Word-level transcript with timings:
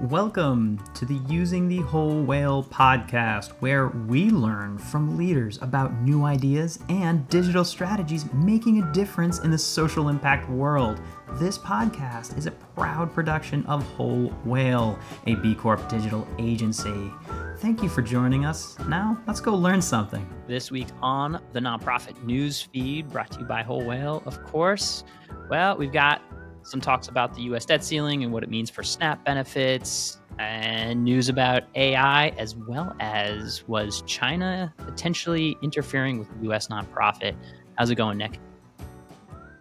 Welcome 0.00 0.82
to 0.94 1.06
the 1.06 1.20
Using 1.28 1.68
the 1.68 1.78
Whole 1.78 2.20
Whale 2.24 2.64
podcast, 2.64 3.50
where 3.60 3.86
we 3.86 4.28
learn 4.28 4.76
from 4.76 5.16
leaders 5.16 5.60
about 5.62 5.94
new 6.02 6.24
ideas 6.24 6.80
and 6.88 7.26
digital 7.28 7.64
strategies 7.64 8.26
making 8.32 8.82
a 8.82 8.92
difference 8.92 9.38
in 9.38 9.52
the 9.52 9.56
social 9.56 10.08
impact 10.08 10.50
world. 10.50 11.00
This 11.34 11.56
podcast 11.56 12.36
is 12.36 12.46
a 12.46 12.50
proud 12.50 13.14
production 13.14 13.64
of 13.66 13.84
Whole 13.92 14.30
Whale, 14.44 14.98
a 15.28 15.36
B 15.36 15.54
Corp 15.54 15.88
digital 15.88 16.26
agency. 16.40 17.12
Thank 17.58 17.80
you 17.80 17.88
for 17.88 18.02
joining 18.02 18.44
us. 18.44 18.76
Now, 18.88 19.22
let's 19.28 19.40
go 19.40 19.54
learn 19.54 19.80
something. 19.80 20.28
This 20.48 20.72
week 20.72 20.88
on 21.02 21.40
the 21.52 21.60
nonprofit 21.60 22.20
news 22.24 22.60
feed, 22.60 23.10
brought 23.10 23.30
to 23.30 23.40
you 23.40 23.46
by 23.46 23.62
Whole 23.62 23.84
Whale, 23.84 24.24
of 24.26 24.42
course. 24.42 25.04
Well, 25.48 25.76
we've 25.76 25.92
got 25.92 26.20
some 26.64 26.80
talks 26.80 27.08
about 27.08 27.34
the 27.34 27.42
US 27.42 27.64
debt 27.64 27.84
ceiling 27.84 28.24
and 28.24 28.32
what 28.32 28.42
it 28.42 28.50
means 28.50 28.70
for 28.70 28.82
SNAP 28.82 29.24
benefits, 29.24 30.18
and 30.38 31.04
news 31.04 31.28
about 31.28 31.62
AI, 31.74 32.28
as 32.30 32.56
well 32.56 32.94
as 33.00 33.66
was 33.68 34.02
China 34.06 34.72
potentially 34.78 35.56
interfering 35.62 36.18
with 36.18 36.28
US 36.42 36.68
nonprofit. 36.68 37.36
How's 37.76 37.90
it 37.90 37.96
going, 37.96 38.18
Nick? 38.18 38.38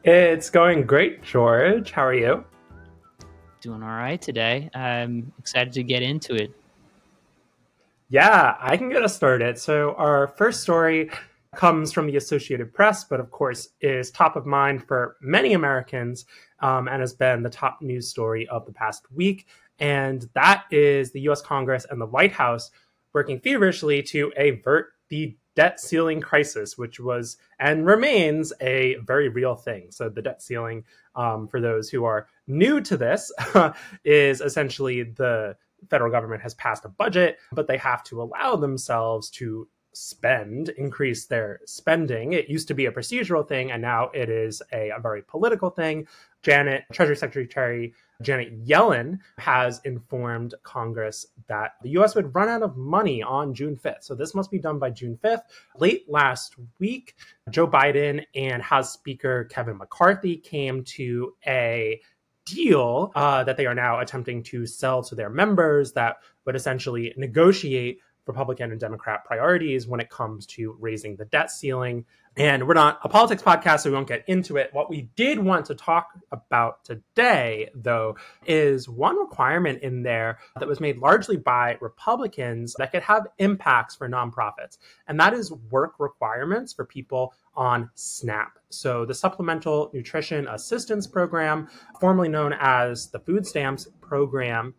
It's 0.04 0.50
going 0.50 0.86
great, 0.86 1.24
George. 1.24 1.92
How 1.92 2.06
are 2.06 2.14
you? 2.14 2.44
Doing 3.62 3.84
all 3.84 3.90
right 3.90 4.22
today. 4.22 4.70
I'm 4.74 5.32
excited 5.40 5.74
to 5.74 5.84
get 5.84 6.04
into 6.04 6.36
it. 6.36 6.52
Yeah, 8.10 8.58
I 8.60 8.78
can 8.78 8.90
get 8.90 9.02
us 9.02 9.16
started. 9.16 9.58
So, 9.58 9.96
our 9.96 10.28
first 10.28 10.62
story 10.62 11.10
comes 11.56 11.92
from 11.92 12.08
the 12.08 12.18
Associated 12.18 12.74
Press, 12.74 13.04
but 13.04 13.20
of 13.20 13.32
course 13.32 13.70
is 13.82 14.12
top 14.12 14.36
of 14.36 14.46
mind 14.46 14.88
for 14.88 15.18
many 15.22 15.54
Americans 15.54 16.26
um, 16.60 16.88
and 16.88 17.02
has 17.02 17.14
been 17.14 17.44
the 17.44 17.50
top 17.50 17.82
news 17.82 18.08
story 18.08 18.48
of 18.48 18.66
the 18.66 18.74
past 18.74 19.06
week. 19.12 19.48
And 19.80 20.28
that 20.34 20.66
is 20.72 21.12
the 21.12 21.22
US 21.22 21.42
Congress 21.42 21.86
and 21.90 22.00
the 22.00 22.06
White 22.06 22.32
House 22.32 22.72
working 23.14 23.40
feverishly 23.40 24.02
to 24.04 24.32
avert 24.38 24.94
the 25.10 25.36
debt 25.56 25.80
ceiling 25.80 26.20
crisis, 26.20 26.78
which 26.78 27.00
was 27.00 27.38
and 27.60 27.86
remains 27.86 28.52
a 28.60 28.96
very 29.06 29.30
real 29.30 29.56
thing. 29.56 29.88
So, 29.92 30.10
the 30.10 30.22
debt 30.22 30.42
ceiling, 30.42 30.84
um, 31.16 31.48
for 31.48 31.62
those 31.62 31.90
who 31.90 32.06
are 32.06 32.28
new 32.48 32.82
to 32.82 32.98
this, 32.98 33.32
is 34.04 34.42
essentially 34.42 35.04
the 35.04 35.56
federal 35.90 36.12
government 36.12 36.42
has 36.42 36.54
passed 36.56 36.86
a 36.86 36.90
budget, 36.90 37.38
but 37.52 37.68
they 37.68 37.78
have 37.78 38.04
to 38.06 38.22
allow 38.22 38.56
themselves 38.56 39.30
to 39.30 39.68
spend, 39.94 40.70
increase 40.70 41.26
their 41.26 41.60
spending. 41.66 42.34
It 42.34 42.50
used 42.50 42.68
to 42.68 42.74
be 42.74 42.88
a 42.88 42.92
procedural 42.92 43.48
thing, 43.48 43.72
and 43.72 43.82
now 43.82 44.10
it 44.14 44.30
is 44.30 44.62
a, 44.72 44.90
a, 44.90 45.00
very 45.00 45.22
political 45.22 45.70
thing. 45.70 46.08
Janet, 46.42 46.84
Treasury 46.92 47.16
Secretary 47.16 47.94
Janet 48.22 48.66
Yellen, 48.66 49.20
has 49.38 49.82
informed 49.86 50.56
Congress 50.64 51.26
that 51.48 51.74
the 51.84 51.90
US 51.92 52.16
would 52.16 52.34
run 52.36 52.50
out 52.50 52.64
of 52.64 52.76
money 52.76 53.22
on 53.22 53.54
June 53.54 53.76
5th. 53.76 54.04
So 54.04 54.16
this 54.16 54.36
must 54.36 54.52
be 54.52 54.60
done 54.60 54.80
by 54.80 54.90
June 54.90 55.18
5th. 55.24 55.44
Late 55.80 56.10
last 56.10 56.56
week, 56.80 57.16
Joe 57.50 57.68
Biden 57.68 58.26
and 58.36 58.62
House 58.62 58.94
Speaker 58.94 59.46
Kevin 59.46 59.78
McCarthy 59.78 60.38
came 60.38 60.84
to 60.86 61.34
a 61.46 62.02
deal 62.46 63.12
uh, 63.16 63.44
that 63.44 63.58
they 63.58 63.66
are 63.66 63.76
now 63.76 64.00
attempting 64.00 64.44
to 64.44 64.66
sell 64.66 65.02
to 65.04 65.16
their 65.16 65.30
members 65.30 65.94
that 65.94 66.18
would 66.46 66.56
essentially 66.56 67.14
negotiate 67.18 68.00
Republican 68.26 68.72
and 68.72 68.80
Democrat 68.80 69.26
priorities 69.26 69.88
when 69.88 70.00
it 70.00 70.10
comes 70.10 70.46
to 70.46 70.76
raising 70.80 71.16
the 71.16 71.26
debt 71.26 71.52
ceiling. 71.52 72.06
And 72.36 72.68
we're 72.68 72.74
not 72.74 73.00
a 73.04 73.10
politics 73.10 73.44
podcast, 73.44 73.82
so 73.82 73.92
we 73.92 73.96
won't 73.96 74.08
get 74.08 74.24
into 74.28 74.58
it. 74.58 74.70
What 74.74 74.90
we 74.90 75.10
did 75.16 75.38
want 75.38 75.68
to 75.68 75.76
talk 75.76 76.18
about 76.32 76.84
today, 76.84 77.70
though, 77.76 78.18
is 78.48 78.90
one 78.90 79.20
requirement 79.20 79.84
in 79.84 80.02
there 80.02 80.40
that 80.58 80.68
was 80.68 80.80
made 80.80 80.98
largely 80.98 81.38
by 81.38 81.78
Republicans 81.80 82.74
that 82.80 82.92
could 82.92 83.04
have 83.04 83.28
impacts 83.38 83.96
for 83.96 84.10
nonprofits. 84.10 84.80
And 85.08 85.20
that 85.20 85.34
is 85.34 85.52
work 85.52 86.00
requirements 86.00 86.74
for 86.74 86.86
people 86.86 87.36
on 87.56 87.92
SNAP. 87.94 88.58
So, 88.70 89.06
the 89.06 89.14
Supplemental 89.14 89.92
Nutrition 89.94 90.48
Assistance 90.48 91.06
Program, 91.06 91.68
formerly 92.00 92.30
known 92.30 92.56
as 92.60 93.12
the 93.12 93.20
Food 93.20 93.46
Stamps 93.46 93.88
Program, 94.02 94.74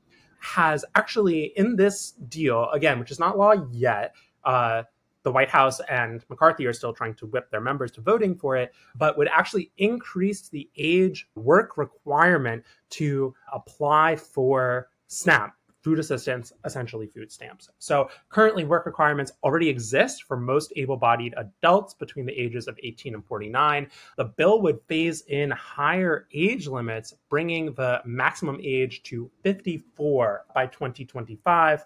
has 0.45 0.85
actually 0.95 1.53
in 1.57 1.75
this 1.75 2.13
deal 2.29 2.69
again, 2.71 2.99
which 2.99 3.11
is 3.11 3.19
not 3.19 3.39
law 3.39 3.55
yet. 3.73 4.15
Uh, 4.45 4.83
the 5.23 5.33
White 5.33 5.49
House 5.49 5.81
and 5.89 6.23
McCarthy 6.29 6.67
are 6.67 6.73
still 6.75 6.93
trying 6.93 7.15
to 7.15 7.27
whip 7.27 7.51
their 7.51 7.63
members 7.63 7.91
to 7.93 8.03
voting 8.03 8.37
for 8.37 8.57
it, 8.57 8.75
but 8.95 9.17
would 9.17 9.29
actually 9.29 9.73
increase 9.79 10.49
the 10.49 10.69
age 10.77 11.27
work 11.35 11.79
requirement 11.79 12.63
to 12.91 13.35
apply 13.53 14.17
for 14.17 14.91
SNAP 15.07 15.55
food 15.85 15.99
assistance, 15.99 16.53
essentially 16.65 17.07
food 17.07 17.31
stamps. 17.31 17.69
So 17.79 18.09
currently, 18.31 18.65
work 18.65 18.87
requirements 18.87 19.33
already 19.45 19.69
exist 19.69 20.25
for 20.25 20.37
most 20.37 20.73
able 20.77 20.97
bodied 20.97 21.35
adults 21.37 21.93
between 21.93 22.25
the 22.25 22.33
ages 22.33 22.67
of 22.67 22.79
18 22.83 23.15
and 23.15 23.25
49. 23.25 23.87
The 24.17 24.25
bill 24.25 24.63
would 24.63 24.81
phase 24.89 25.23
in 25.29 25.51
higher 25.51 26.27
age 26.33 26.67
limits, 26.67 27.13
bringing 27.29 27.75
the 27.75 28.01
maximum 28.07 28.59
age 28.63 29.03
to 29.05 29.31
54 29.43 30.47
by 30.55 30.67
2025. 30.67 31.85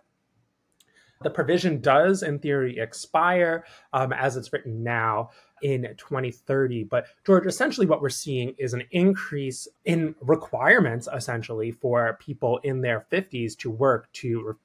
The 1.23 1.31
provision 1.31 1.81
does, 1.81 2.23
in 2.23 2.39
theory, 2.39 2.79
expire 2.79 3.65
um, 3.93 4.13
as 4.13 4.37
it's 4.37 4.53
written 4.53 4.85
now 4.85 5.31
in 5.63 5.83
2030. 5.97 6.85
But 6.85 7.07
George, 7.27 7.47
essentially 7.47 7.87
what 7.87 8.01
we're 8.01 8.09
seeing 8.09 8.55
is 8.59 8.73
an 8.73 8.85
increase 8.93 9.67
in 9.85 10.15
requirements, 10.21 11.09
essentially, 11.13 11.73
for 11.73 12.17
people 12.21 12.59
in 12.59 12.81
their 12.81 13.07
50s 13.11 13.57
to 13.59 13.71
work 13.71 14.11
to 14.15 14.57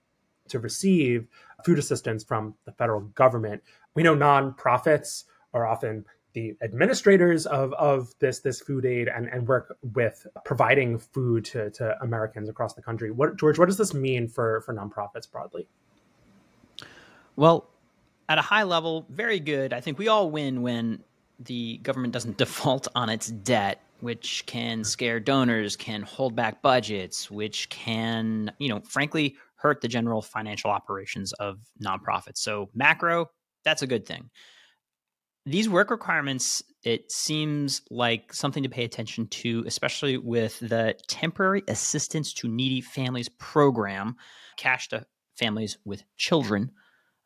to 0.49 0.59
receive 0.59 1.25
food 1.65 1.79
assistance 1.79 2.23
from 2.23 2.53
the 2.65 2.71
federal 2.73 3.01
government. 3.01 3.63
We 3.95 4.03
know 4.03 4.15
nonprofits 4.15 5.23
are 5.53 5.65
often 5.65 6.05
the 6.33 6.55
administrators 6.61 7.45
of, 7.45 7.73
of 7.73 8.13
this 8.19 8.39
this 8.39 8.59
food 8.59 8.85
aid 8.85 9.07
and, 9.07 9.27
and 9.27 9.47
work 9.47 9.77
with 9.93 10.25
providing 10.45 10.97
food 10.97 11.45
to, 11.45 11.69
to 11.71 11.95
Americans 12.01 12.49
across 12.49 12.73
the 12.73 12.81
country. 12.81 13.11
What 13.11 13.37
George, 13.37 13.59
what 13.59 13.67
does 13.67 13.77
this 13.77 13.93
mean 13.93 14.27
for, 14.27 14.61
for 14.61 14.73
nonprofits 14.73 15.31
broadly? 15.31 15.67
Well, 17.35 17.69
at 18.29 18.37
a 18.37 18.41
high 18.41 18.63
level, 18.63 19.05
very 19.09 19.39
good. 19.39 19.73
I 19.73 19.81
think 19.81 19.97
we 19.97 20.07
all 20.07 20.29
win 20.29 20.61
when 20.61 21.03
the 21.39 21.77
government 21.77 22.13
doesn't 22.13 22.37
default 22.37 22.87
on 22.95 23.09
its 23.09 23.27
debt, 23.27 23.81
which 23.99 24.45
can 24.45 24.83
scare 24.83 25.19
donors, 25.19 25.75
can 25.75 26.01
hold 26.01 26.35
back 26.35 26.61
budgets, 26.61 27.31
which 27.31 27.69
can, 27.69 28.51
you 28.59 28.69
know, 28.69 28.81
frankly, 28.81 29.35
hurt 29.55 29.81
the 29.81 29.87
general 29.87 30.21
financial 30.21 30.69
operations 30.69 31.31
of 31.33 31.59
nonprofits. 31.81 32.37
So, 32.37 32.69
macro, 32.73 33.29
that's 33.63 33.81
a 33.81 33.87
good 33.87 34.05
thing. 34.05 34.29
These 35.45 35.67
work 35.67 35.89
requirements, 35.89 36.63
it 36.83 37.11
seems 37.11 37.81
like 37.89 38.33
something 38.33 38.63
to 38.63 38.69
pay 38.69 38.85
attention 38.85 39.27
to, 39.27 39.63
especially 39.67 40.17
with 40.17 40.59
the 40.59 40.95
Temporary 41.07 41.63
Assistance 41.67 42.33
to 42.35 42.47
Needy 42.47 42.79
Families 42.81 43.29
program, 43.29 44.15
cash 44.57 44.87
to 44.89 45.05
families 45.35 45.77
with 45.85 46.03
children 46.15 46.71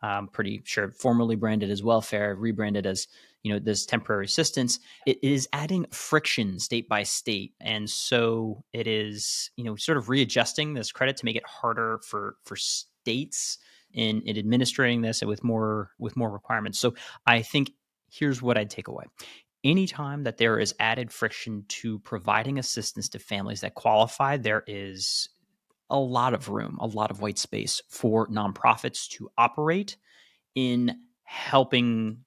I'm 0.07 0.27
pretty 0.27 0.61
sure 0.65 0.91
formerly 0.91 1.35
branded 1.35 1.69
as 1.69 1.83
welfare, 1.83 2.35
rebranded 2.35 2.85
as 2.85 3.07
you 3.43 3.53
know 3.53 3.59
this 3.59 3.85
temporary 3.85 4.25
assistance. 4.25 4.79
It 5.05 5.19
is 5.23 5.47
adding 5.53 5.85
friction 5.91 6.59
state 6.59 6.89
by 6.89 7.03
state, 7.03 7.53
and 7.59 7.89
so 7.89 8.63
it 8.73 8.87
is 8.87 9.51
you 9.55 9.63
know 9.63 9.75
sort 9.75 9.97
of 9.97 10.09
readjusting 10.09 10.73
this 10.73 10.91
credit 10.91 11.17
to 11.17 11.25
make 11.25 11.35
it 11.35 11.45
harder 11.45 11.99
for 12.03 12.35
for 12.43 12.55
states 12.55 13.57
in, 13.93 14.21
in 14.23 14.37
administering 14.37 15.01
this 15.01 15.21
with 15.21 15.43
more 15.43 15.91
with 15.99 16.15
more 16.15 16.29
requirements. 16.29 16.79
So 16.79 16.93
I 17.25 17.41
think 17.41 17.71
here's 18.09 18.41
what 18.41 18.57
I'd 18.57 18.69
take 18.69 18.87
away. 18.87 19.05
Anytime 19.63 20.23
that 20.23 20.37
there 20.37 20.59
is 20.59 20.75
added 20.79 21.11
friction 21.11 21.65
to 21.67 21.99
providing 21.99 22.59
assistance 22.59 23.09
to 23.09 23.19
families 23.19 23.61
that 23.61 23.75
qualify, 23.75 24.37
there 24.37 24.63
is 24.67 25.29
a 25.89 25.99
lot 25.99 26.33
of 26.33 26.49
room, 26.49 26.77
a 26.81 26.87
lot 26.87 27.11
of 27.11 27.21
white 27.21 27.37
space 27.37 27.81
for 27.89 28.27
nonprofits 28.27 29.07
to 29.09 29.29
operate 29.37 29.97
in 30.55 30.97
helping 31.23 32.19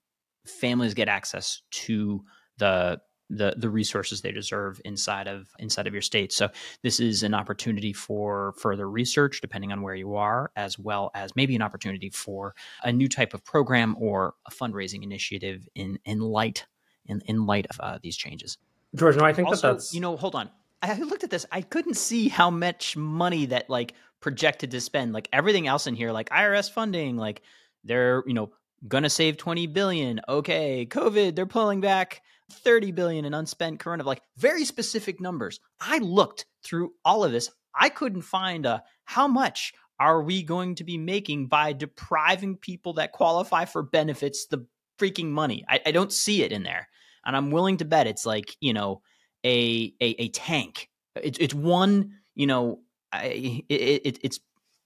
families 0.46 0.94
get 0.94 1.08
access 1.08 1.62
to 1.70 2.24
the 2.58 3.00
the 3.30 3.54
the 3.56 3.70
resources 3.70 4.20
they 4.20 4.32
deserve 4.32 4.80
inside 4.84 5.28
of 5.28 5.48
inside 5.58 5.86
of 5.86 5.92
your 5.92 6.02
state. 6.02 6.32
So 6.32 6.48
this 6.82 6.98
is 6.98 7.22
an 7.22 7.32
opportunity 7.32 7.92
for 7.92 8.54
further 8.58 8.90
research 8.90 9.40
depending 9.40 9.72
on 9.72 9.82
where 9.82 9.94
you 9.94 10.16
are 10.16 10.50
as 10.56 10.78
well 10.78 11.10
as 11.14 11.36
maybe 11.36 11.54
an 11.54 11.62
opportunity 11.62 12.10
for 12.10 12.54
a 12.82 12.92
new 12.92 13.08
type 13.08 13.32
of 13.32 13.44
program 13.44 13.94
or 13.98 14.34
a 14.46 14.50
fundraising 14.50 15.04
initiative 15.04 15.68
in 15.74 15.98
in 16.04 16.20
light 16.20 16.66
in 17.06 17.22
in 17.26 17.46
light 17.46 17.66
of 17.70 17.80
uh, 17.80 17.98
these 18.02 18.16
changes. 18.16 18.58
George, 18.96 19.16
no, 19.16 19.24
I 19.24 19.32
think 19.32 19.48
also, 19.48 19.68
that 19.68 19.72
that's 19.74 19.94
you 19.94 20.00
know, 20.00 20.16
hold 20.16 20.34
on. 20.34 20.50
I 20.82 20.94
looked 20.98 21.24
at 21.24 21.30
this. 21.30 21.46
I 21.52 21.62
couldn't 21.62 21.96
see 21.96 22.28
how 22.28 22.50
much 22.50 22.96
money 22.96 23.46
that 23.46 23.68
like 23.68 23.94
projected 24.20 24.70
to 24.70 24.80
spend. 24.80 25.12
Like 25.12 25.28
everything 25.32 25.66
else 25.66 25.86
in 25.86 25.94
here, 25.94 26.12
like 26.12 26.30
IRS 26.30 26.70
funding, 26.70 27.16
like 27.16 27.42
they're 27.84 28.22
you 28.26 28.34
know 28.34 28.50
gonna 28.86 29.10
save 29.10 29.36
twenty 29.36 29.66
billion. 29.66 30.20
Okay, 30.28 30.86
COVID, 30.86 31.34
they're 31.34 31.46
pulling 31.46 31.80
back 31.80 32.22
thirty 32.50 32.92
billion 32.92 33.24
in 33.24 33.34
unspent 33.34 33.78
current 33.78 34.00
of 34.00 34.06
like 34.06 34.22
very 34.36 34.64
specific 34.64 35.20
numbers. 35.20 35.60
I 35.80 35.98
looked 35.98 36.46
through 36.64 36.92
all 37.04 37.24
of 37.24 37.32
this. 37.32 37.50
I 37.74 37.88
couldn't 37.88 38.22
find 38.22 38.66
a 38.66 38.82
how 39.04 39.28
much 39.28 39.74
are 39.98 40.22
we 40.22 40.42
going 40.42 40.74
to 40.76 40.84
be 40.84 40.96
making 40.96 41.46
by 41.46 41.74
depriving 41.74 42.56
people 42.56 42.94
that 42.94 43.12
qualify 43.12 43.66
for 43.66 43.82
benefits 43.82 44.46
the 44.46 44.66
freaking 44.98 45.28
money? 45.28 45.62
I, 45.68 45.80
I 45.86 45.92
don't 45.92 46.12
see 46.12 46.42
it 46.42 46.52
in 46.52 46.62
there. 46.62 46.88
And 47.24 47.36
I'm 47.36 47.50
willing 47.50 47.76
to 47.76 47.84
bet 47.84 48.06
it's 48.06 48.24
like, 48.24 48.56
you 48.60 48.72
know, 48.72 49.02
a 49.44 49.92
a, 50.00 50.22
a 50.22 50.28
tank. 50.28 50.88
It's 51.16 51.38
it's 51.38 51.54
one, 51.54 52.12
you 52.34 52.46
know, 52.46 52.80
I, 53.12 53.64
it, 53.68 53.74
it, 54.04 54.18
it's 54.22 54.40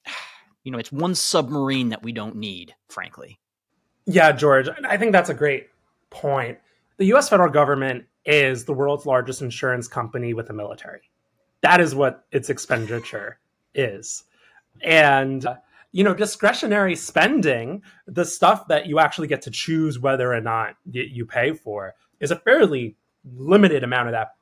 you 0.65 0.73
know, 0.73 0.79
it's 0.79 0.93
one 0.93 1.15
submarine 1.15 1.91
that 1.91 2.03
we 2.03 2.13
don't 2.13 2.37
need, 2.37 2.75
frankly. 2.89 3.39
Yeah, 4.07 4.33
George, 4.33 4.69
I 4.87 4.97
think 4.97 5.13
that's 5.13 5.31
a 5.31 5.35
great 5.35 5.69
point. 6.11 6.59
The 6.99 7.07
US 7.15 7.29
federal 7.29 7.51
government 7.51 8.05
is 8.25 8.65
the 8.65 8.73
world's 8.73 9.07
largest 9.07 9.43
insurance 9.43 9.89
company 9.89 10.35
with 10.35 10.51
a 10.51 10.53
military. 10.53 11.11
That 11.63 11.81
is 11.81 11.95
what 11.95 12.25
its 12.31 12.51
expenditure 12.51 13.39
is. 13.75 14.25
And 14.83 15.45
uh, 15.47 15.57
you 15.93 16.03
know, 16.03 16.13
discretionary 16.13 16.97
spending, 16.97 17.83
the 18.09 18.25
stuff 18.25 18.67
that 18.67 18.87
you 18.87 18.99
actually 18.99 19.29
get 19.29 19.43
to 19.43 19.51
choose 19.51 19.97
whether 19.97 20.35
or 20.35 20.41
not 20.41 20.75
you 20.91 21.25
pay 21.25 21.53
for, 21.53 21.95
is 22.19 22.33
a 22.33 22.37
fairly 22.37 22.97
limited 23.37 23.85
amount 23.85 24.09
of 24.09 24.13
that 24.13 24.35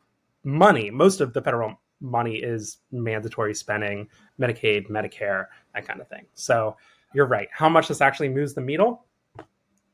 money. 0.44 0.90
Most 0.90 1.20
of 1.20 1.32
the 1.32 1.42
federal 1.42 1.80
money 2.00 2.36
is 2.36 2.78
mandatory 2.90 3.54
spending, 3.54 4.08
Medicaid, 4.40 4.88
Medicare, 4.88 5.46
that 5.74 5.86
kind 5.86 6.00
of 6.00 6.08
thing. 6.08 6.26
So 6.34 6.76
you're 7.14 7.26
right. 7.26 7.48
How 7.52 7.68
much 7.68 7.88
this 7.88 8.00
actually 8.00 8.28
moves 8.28 8.54
the 8.54 8.60
needle? 8.60 9.04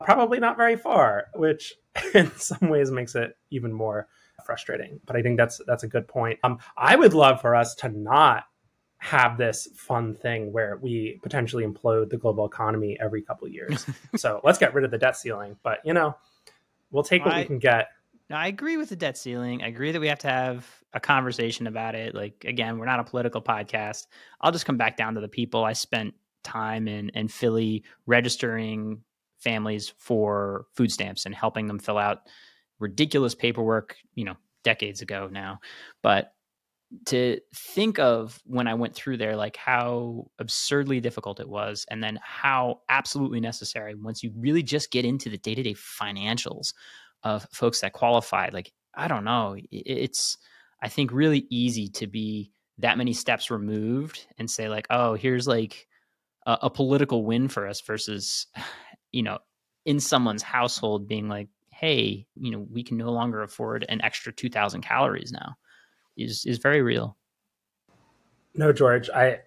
Probably 0.03 0.39
not 0.39 0.57
very 0.57 0.75
far, 0.75 1.27
which 1.35 1.73
in 2.13 2.31
some 2.37 2.69
ways 2.69 2.91
makes 2.91 3.15
it 3.15 3.37
even 3.51 3.71
more 3.71 4.07
frustrating. 4.45 4.99
But 5.05 5.15
I 5.15 5.21
think 5.21 5.37
that's 5.37 5.61
that's 5.67 5.83
a 5.83 5.87
good 5.87 6.07
point. 6.07 6.39
Um, 6.43 6.59
I 6.77 6.95
would 6.95 7.13
love 7.13 7.41
for 7.41 7.55
us 7.55 7.75
to 7.75 7.89
not 7.89 8.45
have 8.97 9.37
this 9.37 9.67
fun 9.75 10.13
thing 10.13 10.51
where 10.51 10.77
we 10.81 11.19
potentially 11.23 11.65
implode 11.65 12.09
the 12.09 12.17
global 12.17 12.45
economy 12.45 12.97
every 12.99 13.21
couple 13.21 13.47
years. 13.47 13.85
so 14.15 14.41
let's 14.43 14.57
get 14.57 14.73
rid 14.73 14.83
of 14.83 14.91
the 14.91 14.97
debt 14.97 15.15
ceiling. 15.15 15.57
But 15.63 15.79
you 15.85 15.93
know, 15.93 16.15
we'll 16.91 17.03
take 17.03 17.25
what 17.25 17.33
I, 17.33 17.39
we 17.41 17.45
can 17.45 17.59
get. 17.59 17.87
I 18.31 18.47
agree 18.47 18.77
with 18.77 18.89
the 18.89 18.95
debt 18.95 19.17
ceiling. 19.17 19.63
I 19.63 19.67
agree 19.67 19.91
that 19.91 19.99
we 19.99 20.07
have 20.07 20.19
to 20.19 20.27
have 20.27 20.67
a 20.93 20.99
conversation 20.99 21.67
about 21.67 21.95
it. 21.95 22.13
Like 22.13 22.45
again, 22.47 22.77
we're 22.77 22.85
not 22.85 22.99
a 22.99 23.03
political 23.03 23.41
podcast. 23.41 24.07
I'll 24.41 24.51
just 24.51 24.65
come 24.65 24.77
back 24.77 24.97
down 24.97 25.15
to 25.15 25.21
the 25.21 25.27
people. 25.27 25.63
I 25.63 25.73
spent 25.73 26.13
time 26.43 26.87
in 26.87 27.09
in 27.09 27.27
Philly 27.27 27.83
registering 28.05 29.01
families 29.39 29.93
for 29.97 30.67
food 30.75 30.91
stamps 30.91 31.25
and 31.25 31.33
helping 31.33 31.67
them 31.67 31.79
fill 31.79 31.97
out 31.97 32.27
ridiculous 32.79 33.35
paperwork, 33.35 33.95
you 34.15 34.25
know, 34.25 34.35
decades 34.63 35.01
ago 35.01 35.29
now. 35.31 35.59
But 36.03 36.33
to 37.05 37.39
think 37.55 37.99
of 37.99 38.39
when 38.45 38.67
I 38.67 38.73
went 38.73 38.95
through 38.95 39.17
there, 39.17 39.35
like 39.35 39.55
how 39.55 40.29
absurdly 40.39 40.99
difficult 40.99 41.39
it 41.39 41.47
was, 41.47 41.85
and 41.89 42.03
then 42.03 42.19
how 42.23 42.81
absolutely 42.89 43.39
necessary 43.39 43.95
once 43.95 44.23
you 44.23 44.31
really 44.35 44.63
just 44.63 44.91
get 44.91 45.05
into 45.05 45.29
the 45.29 45.37
day 45.37 45.55
to 45.55 45.63
day 45.63 45.73
financials 45.75 46.73
of 47.23 47.45
folks 47.51 47.81
that 47.81 47.93
qualify. 47.93 48.49
Like, 48.51 48.71
I 48.95 49.07
don't 49.07 49.23
know, 49.23 49.55
it's, 49.71 50.37
I 50.81 50.89
think, 50.89 51.11
really 51.11 51.45
easy 51.49 51.89
to 51.89 52.07
be 52.07 52.51
that 52.79 52.97
many 52.97 53.13
steps 53.13 53.51
removed 53.51 54.25
and 54.37 54.49
say, 54.49 54.69
like, 54.69 54.87
oh, 54.89 55.13
here's 55.13 55.47
like 55.47 55.87
a, 56.45 56.57
a 56.63 56.69
political 56.69 57.25
win 57.25 57.47
for 57.47 57.67
us 57.67 57.81
versus, 57.81 58.47
you 59.11 59.23
know, 59.23 59.39
in 59.85 59.99
someone's 59.99 60.43
household 60.43 61.07
being 61.07 61.29
like, 61.29 61.49
hey, 61.71 62.27
you 62.35 62.51
know, 62.51 62.67
we 62.71 62.83
can 62.83 62.97
no 62.97 63.11
longer 63.11 63.41
afford 63.41 63.85
an 63.89 64.01
extra 64.01 64.31
2,000 64.31 64.81
calories 64.81 65.31
now 65.31 65.55
is 66.19 66.45
is 66.45 66.57
very 66.57 66.81
real. 66.81 67.17
No, 68.53 68.73
George, 68.73 69.09
I 69.09 69.39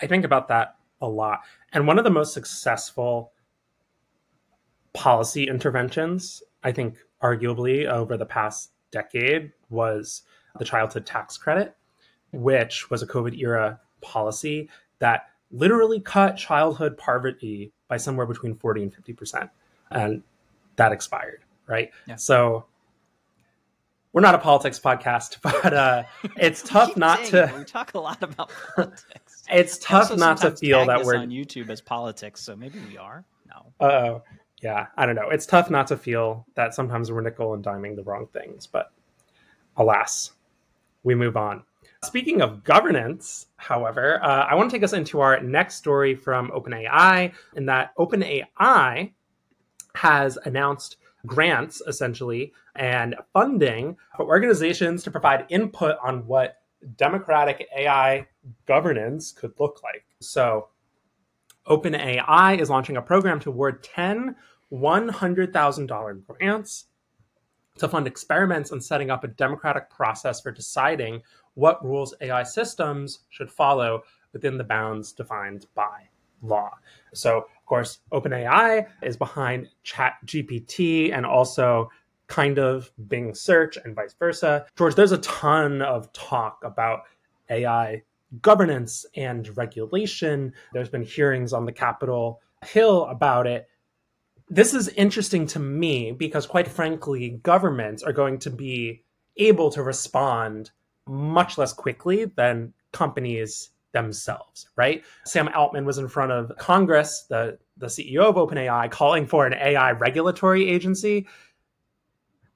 I 0.00 0.06
think 0.06 0.24
about 0.24 0.48
that 0.48 0.76
a 1.00 1.08
lot. 1.08 1.40
And 1.72 1.86
one 1.86 1.98
of 1.98 2.04
the 2.04 2.10
most 2.10 2.34
successful 2.34 3.32
policy 4.92 5.48
interventions, 5.48 6.42
I 6.62 6.72
think 6.72 6.96
arguably 7.22 7.86
over 7.86 8.16
the 8.16 8.26
past 8.26 8.70
decade 8.90 9.52
was 9.70 10.22
the 10.58 10.64
childhood 10.64 11.06
tax 11.06 11.36
credit, 11.36 11.76
which 12.32 12.90
was 12.90 13.02
a 13.02 13.06
COVID 13.06 13.38
era 13.38 13.80
policy 14.00 14.68
that 14.98 15.28
literally 15.50 16.00
cut 16.00 16.36
childhood 16.36 16.96
poverty 16.96 17.72
by 17.88 17.96
somewhere 17.96 18.26
between 18.26 18.54
40 18.54 18.84
and 18.84 18.94
50%. 18.94 19.50
And 19.90 20.22
that 20.76 20.92
expired, 20.92 21.42
right? 21.66 21.90
Yeah. 22.06 22.16
So 22.16 22.64
we're 24.12 24.20
not 24.20 24.34
a 24.34 24.38
politics 24.38 24.78
podcast, 24.78 25.38
but 25.42 25.72
uh, 25.72 26.02
it's 26.36 26.62
tough 26.66 26.96
not 26.96 27.24
to. 27.26 27.44
It. 27.44 27.56
We 27.56 27.64
talk 27.64 27.94
a 27.94 28.00
lot 28.00 28.22
about 28.22 28.50
politics. 28.76 29.42
it's 29.50 29.78
tough 29.78 30.16
not 30.16 30.38
to 30.38 30.52
feel 30.52 30.86
that 30.86 31.04
we're 31.04 31.16
on 31.16 31.30
YouTube 31.30 31.70
as 31.70 31.80
politics, 31.80 32.42
so 32.42 32.56
maybe 32.56 32.78
we 32.88 32.98
are. 32.98 33.24
No. 33.48 33.86
Oh, 33.86 34.22
yeah. 34.62 34.86
I 34.96 35.06
don't 35.06 35.16
know. 35.16 35.28
It's 35.30 35.46
tough 35.46 35.70
not 35.70 35.88
to 35.88 35.96
feel 35.96 36.46
that 36.54 36.74
sometimes 36.74 37.10
we're 37.10 37.20
nickel 37.20 37.54
and 37.54 37.64
diming 37.64 37.96
the 37.96 38.04
wrong 38.04 38.28
things, 38.32 38.66
but 38.66 38.92
alas, 39.76 40.32
we 41.02 41.14
move 41.14 41.36
on. 41.36 41.62
Speaking 42.04 42.42
of 42.42 42.64
governance, 42.64 43.46
however, 43.56 44.22
uh, 44.24 44.46
I 44.46 44.54
want 44.54 44.70
to 44.70 44.76
take 44.76 44.82
us 44.82 44.92
into 44.92 45.20
our 45.20 45.40
next 45.40 45.76
story 45.76 46.14
from 46.14 46.50
OpenAI, 46.50 47.32
in 47.54 47.66
that 47.66 47.94
OpenAI 47.96 49.12
has 49.94 50.38
announced 50.44 50.96
grants 51.26 51.80
essentially 51.86 52.52
and 52.74 53.14
funding 53.32 53.96
for 54.16 54.26
organizations 54.26 55.04
to 55.04 55.10
provide 55.10 55.46
input 55.48 55.96
on 56.02 56.26
what 56.26 56.62
democratic 56.96 57.68
AI 57.76 58.26
governance 58.66 59.30
could 59.30 59.52
look 59.60 59.82
like. 59.84 60.04
So, 60.20 60.68
OpenAI 61.68 62.58
is 62.58 62.70
launching 62.70 62.96
a 62.96 63.02
program 63.02 63.38
to 63.40 63.50
award 63.50 63.84
10 63.84 64.34
$100,000 64.72 66.26
grants 66.26 66.86
to 67.78 67.88
fund 67.88 68.06
experiments 68.06 68.72
on 68.72 68.80
setting 68.80 69.10
up 69.10 69.24
a 69.24 69.28
democratic 69.28 69.90
process 69.90 70.40
for 70.40 70.50
deciding 70.50 71.22
what 71.54 71.84
rules 71.84 72.14
AI 72.20 72.42
systems 72.42 73.20
should 73.30 73.50
follow 73.50 74.02
within 74.32 74.56
the 74.56 74.64
bounds 74.64 75.12
defined 75.12 75.66
by 75.74 76.08
law. 76.42 76.70
So, 77.14 77.38
of 77.38 77.66
course, 77.66 78.00
OpenAI 78.12 78.86
is 79.02 79.16
behind 79.16 79.68
ChatGPT 79.84 81.14
and 81.14 81.24
also 81.24 81.90
kind 82.26 82.58
of 82.58 82.90
Bing 83.08 83.34
search 83.34 83.76
and 83.84 83.94
vice 83.94 84.14
versa. 84.18 84.66
George, 84.76 84.94
there's 84.94 85.12
a 85.12 85.18
ton 85.18 85.82
of 85.82 86.12
talk 86.12 86.62
about 86.64 87.02
AI 87.50 88.02
governance 88.40 89.04
and 89.16 89.54
regulation. 89.56 90.54
There's 90.72 90.88
been 90.88 91.02
hearings 91.02 91.52
on 91.52 91.66
the 91.66 91.72
Capitol 91.72 92.40
Hill 92.64 93.04
about 93.06 93.46
it. 93.46 93.68
This 94.52 94.74
is 94.74 94.88
interesting 94.88 95.46
to 95.46 95.58
me 95.58 96.12
because, 96.12 96.46
quite 96.46 96.68
frankly, 96.68 97.40
governments 97.42 98.02
are 98.02 98.12
going 98.12 98.38
to 98.40 98.50
be 98.50 99.02
able 99.38 99.70
to 99.70 99.82
respond 99.82 100.72
much 101.06 101.56
less 101.56 101.72
quickly 101.72 102.26
than 102.26 102.74
companies 102.92 103.70
themselves, 103.92 104.68
right? 104.76 105.04
Sam 105.24 105.48
Altman 105.56 105.86
was 105.86 105.96
in 105.96 106.06
front 106.06 106.32
of 106.32 106.54
Congress, 106.58 107.24
the, 107.30 107.58
the 107.78 107.86
CEO 107.86 108.24
of 108.24 108.34
OpenAI, 108.34 108.90
calling 108.90 109.26
for 109.26 109.46
an 109.46 109.54
AI 109.54 109.92
regulatory 109.92 110.68
agency. 110.68 111.26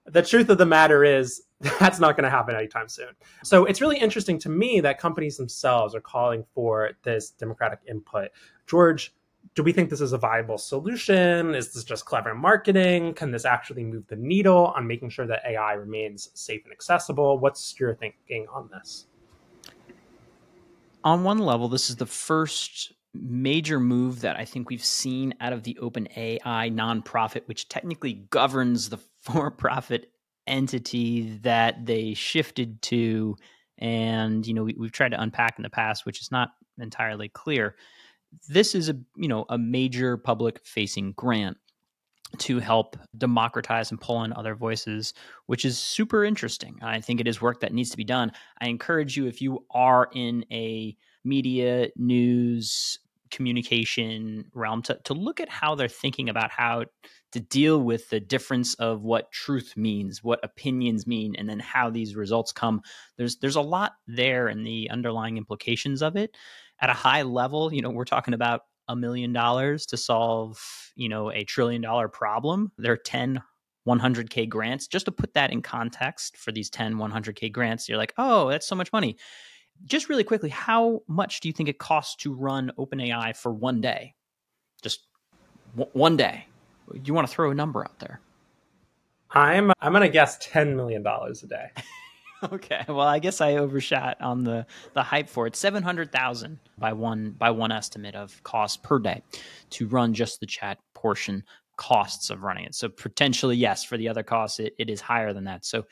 The 0.05 0.21
truth 0.21 0.51
of 0.51 0.59
the 0.59 0.67
matter 0.67 1.03
is, 1.03 1.45
that's 1.81 1.99
not 1.99 2.15
going 2.15 2.25
to 2.25 2.31
happen 2.31 2.55
anytime 2.55 2.89
soon. 2.89 3.15
So 3.43 3.65
it's 3.65 3.81
really 3.81 3.99
interesting 3.99 4.39
to 4.41 4.51
me 4.51 4.81
that 4.81 4.99
companies 5.01 5.39
themselves 5.39 5.95
are 5.95 6.03
calling 6.03 6.45
for 6.55 6.91
this 7.05 7.31
democratic 7.31 7.79
input. 7.89 8.33
George, 8.67 9.15
do 9.55 9.63
we 9.63 9.73
think 9.73 9.91
this 9.91 10.01
is 10.01 10.13
a 10.13 10.19
viable 10.19 10.59
solution? 10.59 11.55
Is 11.55 11.73
this 11.73 11.85
just 11.85 12.05
clever 12.05 12.35
marketing? 12.35 13.15
Can 13.15 13.31
this 13.31 13.45
actually 13.45 13.85
move 13.85 14.07
the 14.09 14.17
needle 14.17 14.73
on 14.77 14.87
making 14.87 15.11
sure 15.11 15.27
that 15.27 15.43
AI 15.47 15.75
remains 15.75 16.31
safe 16.35 16.63
and 16.65 16.73
accessible? 16.73 17.39
What's 17.39 17.79
your 17.79 17.95
thinking 17.95 18.47
on 18.53 18.69
this? 18.73 19.07
on 21.07 21.23
one 21.23 21.39
level, 21.39 21.69
this 21.69 21.89
is 21.89 21.97
the 21.97 22.05
first 22.05 22.93
major 23.15 23.79
move 23.79 24.23
that 24.23 24.37
I 24.37 24.45
think 24.45 24.69
we've 24.69 24.85
seen 24.85 25.35
out 25.41 25.53
of 25.53 25.63
the 25.63 25.79
Open 25.79 26.09
AI 26.17 26.69
nonprofit, 26.69 27.43
which 27.47 27.69
technically 27.69 28.27
governs 28.31 28.89
the 28.89 28.99
for 29.23 29.53
profit 29.53 30.11
entity 30.49 31.39
that 31.43 31.87
they 31.87 32.15
shifted 32.15 32.83
to. 32.83 33.37
And, 33.79 34.45
you 34.47 34.53
know, 34.53 34.65
we, 34.65 34.75
have 34.83 34.91
tried 34.91 35.11
to 35.11 35.21
unpack 35.21 35.55
in 35.59 35.63
the 35.63 35.71
past, 35.71 36.07
which 36.07 36.21
is 36.21 36.33
not 36.33 36.51
entirely 36.81 37.29
clear. 37.29 37.77
This 38.49 38.75
is 38.75 38.89
a, 38.89 38.97
you 39.17 39.29
know, 39.29 39.45
a 39.49 39.59
major 39.59 40.17
public 40.17 40.61
facing 40.65 41.13
grant 41.13 41.57
to 42.39 42.59
help 42.59 42.97
democratize 43.17 43.91
and 43.91 44.01
pull 44.01 44.25
in 44.25 44.33
other 44.33 44.55
voices, 44.55 45.15
which 45.47 45.65
is 45.65 45.79
super 45.79 46.25
interesting. 46.25 46.79
I 46.83 47.01
think 47.01 47.21
it 47.21 47.29
is 47.29 47.41
work 47.41 47.61
that 47.61 47.73
needs 47.73 47.91
to 47.91 47.97
be 47.97 48.05
done. 48.05 48.33
I 48.61 48.69
encourage 48.69 49.17
you, 49.17 49.27
if 49.27 49.41
you 49.41 49.65
are 49.71 50.09
in 50.13 50.45
a 50.51 50.97
media, 51.25 51.89
news, 51.97 52.99
communication 53.31 54.51
realm 54.55 54.83
to, 54.83 54.99
to 55.05 55.15
look 55.15 55.41
at 55.41 55.49
how 55.49 55.75
they're 55.75 55.89
thinking 55.89 56.29
about 56.29 56.51
how 56.51 56.85
to 57.33 57.41
deal 57.41 57.81
with 57.81 58.09
the 58.11 58.21
difference 58.21 58.75
of 58.75 59.03
what 59.03 59.33
truth 59.33 59.75
means, 59.77 60.23
what 60.23 60.41
opinions 60.43 61.07
mean, 61.07 61.35
and 61.37 61.49
then 61.49 61.59
how 61.59 61.91
these 61.91 62.15
results 62.15 62.53
come. 62.53 62.81
There's 63.17 63.37
there's 63.39 63.57
a 63.57 63.61
lot 63.61 63.93
there 64.07 64.49
in 64.49 64.63
the 64.63 64.89
underlying 64.91 65.37
implications 65.37 66.03
of 66.03 66.17
it. 66.17 66.37
At 66.81 66.91
a 66.91 66.95
high 66.95 67.23
level, 67.23 67.73
you 67.73 67.83
know, 67.83 67.91
we're 67.91 68.05
talking 68.05 68.35
about 68.35 68.63
a 68.89 68.95
million 68.95 69.33
dollars 69.33 69.87
to 69.87 69.97
solve, 69.97 70.61
you 70.95 71.09
know, 71.09 71.31
a 71.31 71.45
trillion 71.45 71.83
dollar 71.83 72.09
problem. 72.09 72.73
There 72.79 72.93
are 72.93 72.97
10 72.97 73.43
100k 73.87 74.49
grants. 74.49 74.87
Just 74.87 75.07
to 75.07 75.13
put 75.13 75.35
that 75.35 75.53
in 75.53 75.63
context 75.63 76.37
for 76.37 76.53
these 76.53 76.69
10 76.71 76.97
100k 76.97 77.53
grants, 77.53 77.89
you're 77.89 77.99
like, 77.99 78.13
"Oh, 78.19 78.51
that's 78.51 78.67
so 78.67 78.75
much 78.75 78.93
money." 78.93 79.17
Just 79.85 80.09
really 80.09 80.25
quickly, 80.25 80.49
how 80.49 81.03
much 81.07 81.41
do 81.41 81.49
you 81.49 81.53
think 81.53 81.69
it 81.69 81.79
costs 81.79 82.17
to 82.17 82.35
run 82.35 82.73
OpenAI 82.79 83.37
for 83.37 83.53
one 83.53 83.81
day? 83.81 84.15
Just 84.83 85.07
w- 85.77 85.91
one 85.93 86.17
day. 86.17 86.47
You 87.05 87.15
want 87.15 87.29
to 87.29 87.33
throw 87.33 87.51
a 87.51 87.55
number 87.55 87.85
out 87.85 87.99
there? 87.99 88.21
I'm 89.31 89.73
I'm 89.81 89.93
gonna 89.93 90.09
guess 90.09 90.39
ten 90.41 90.77
million 90.77 91.03
dollars 91.03 91.43
a 91.43 91.47
day. 91.47 91.71
okay, 92.53 92.85
well, 92.89 93.01
I 93.01 93.19
guess 93.19 93.41
I 93.41 93.57
overshot 93.57 94.21
on 94.21 94.45
the 94.45 94.67
the 94.95 95.03
hype 95.03 95.29
for 95.29 95.47
it. 95.47 95.57
Seven 95.57 95.83
hundred 95.83 96.13
thousand 96.13 96.59
by 96.79 96.93
one 96.93 97.33
by 97.33 97.51
one 97.51 97.73
estimate 97.73 98.15
of 98.15 98.43
cost 98.43 98.83
per 98.83 98.99
day 98.99 99.23
to 99.71 99.87
run 99.87 100.15
just 100.15 100.41
the 100.41 100.47
chat 100.47 100.79
portion 100.95 101.45
costs 101.77 102.31
of 102.31 102.43
running 102.43 102.65
it. 102.65 102.75
So 102.75 102.89
potentially, 102.89 103.57
yes, 103.57 103.85
for 103.85 103.97
the 103.97 104.09
other 104.09 104.23
costs, 104.23 104.61
it, 104.61 104.75
it 104.79 104.89
is 104.89 105.01
higher 105.01 105.33
than 105.33 105.45
that. 105.45 105.65
So 105.65 105.85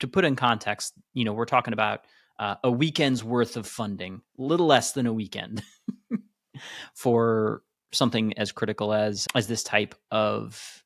to 0.00 0.08
put 0.08 0.24
in 0.24 0.36
context, 0.36 0.94
you 1.14 1.24
know, 1.24 1.32
we're 1.32 1.44
talking 1.44 1.72
about 1.72 2.04
uh, 2.38 2.56
a 2.64 2.70
weekend's 2.70 3.22
worth 3.22 3.56
of 3.56 3.66
funding, 3.66 4.22
little 4.36 4.66
less 4.66 4.92
than 4.92 5.06
a 5.06 5.12
weekend 5.12 5.62
for 6.94 7.62
something 7.92 8.36
as 8.38 8.52
critical 8.52 8.92
as 8.92 9.26
as 9.34 9.46
this 9.46 9.62
type 9.62 9.94
of 10.10 10.81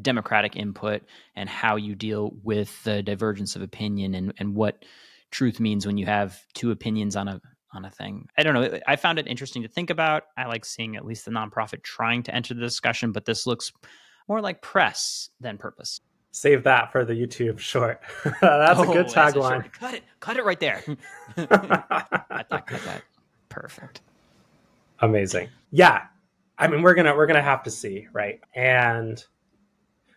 democratic 0.00 0.56
input 0.56 1.02
and 1.36 1.48
how 1.48 1.76
you 1.76 1.94
deal 1.94 2.32
with 2.42 2.82
the 2.84 3.02
divergence 3.02 3.56
of 3.56 3.62
opinion 3.62 4.14
and, 4.14 4.32
and 4.38 4.54
what 4.54 4.84
truth 5.30 5.60
means 5.60 5.86
when 5.86 5.98
you 5.98 6.06
have 6.06 6.40
two 6.54 6.70
opinions 6.70 7.16
on 7.16 7.28
a 7.28 7.40
on 7.74 7.84
a 7.84 7.90
thing. 7.90 8.28
I 8.36 8.42
don't 8.42 8.54
know. 8.54 8.78
I 8.86 8.96
found 8.96 9.18
it 9.18 9.26
interesting 9.26 9.62
to 9.62 9.68
think 9.68 9.90
about. 9.90 10.24
I 10.36 10.46
like 10.46 10.64
seeing 10.64 10.96
at 10.96 11.04
least 11.04 11.24
the 11.24 11.30
nonprofit 11.30 11.82
trying 11.82 12.22
to 12.24 12.34
enter 12.34 12.54
the 12.54 12.60
discussion, 12.60 13.12
but 13.12 13.24
this 13.24 13.46
looks 13.46 13.72
more 14.28 14.40
like 14.40 14.62
press 14.62 15.30
than 15.40 15.58
purpose. 15.58 16.00
Save 16.32 16.64
that 16.64 16.92
for 16.92 17.04
the 17.04 17.14
YouTube 17.14 17.58
short. 17.58 18.00
that's 18.40 18.78
oh, 18.78 18.90
a 18.90 18.94
good 18.94 19.06
oh, 19.06 19.12
tagline. 19.12 19.70
Cut 19.72 19.94
it. 19.94 20.02
Cut 20.20 20.36
it 20.36 20.44
right 20.44 20.60
there. 20.60 20.82
I 21.36 22.44
thought 22.48 22.66
cut 22.66 22.84
that. 22.84 23.02
Perfect. 23.48 24.00
Amazing. 25.00 25.48
Yeah. 25.70 26.04
I 26.58 26.68
mean, 26.68 26.82
we're 26.82 26.94
gonna 26.94 27.14
we're 27.14 27.26
gonna 27.26 27.42
have 27.42 27.62
to 27.64 27.70
see, 27.70 28.06
right? 28.12 28.40
And 28.54 29.22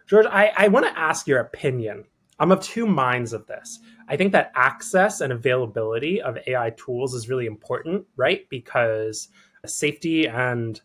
George, 0.08 0.26
I, 0.28 0.52
I 0.56 0.68
want 0.68 0.86
to 0.86 1.00
ask 1.00 1.28
your 1.28 1.40
opinion. 1.40 2.06
I'm 2.40 2.52
of 2.52 2.62
two 2.62 2.86
minds 2.86 3.34
of 3.34 3.48
this. 3.48 3.80
I 4.08 4.18
think 4.18 4.34
that 4.34 4.52
access 4.56 5.22
and 5.22 5.32
availability 5.34 6.22
of 6.22 6.38
AI 6.48 6.72
tools 6.72 7.14
is 7.14 7.30
really 7.30 7.46
important, 7.46 8.06
right? 8.16 8.48
Because 8.50 9.30
safety 9.66 10.28
and 10.28 10.80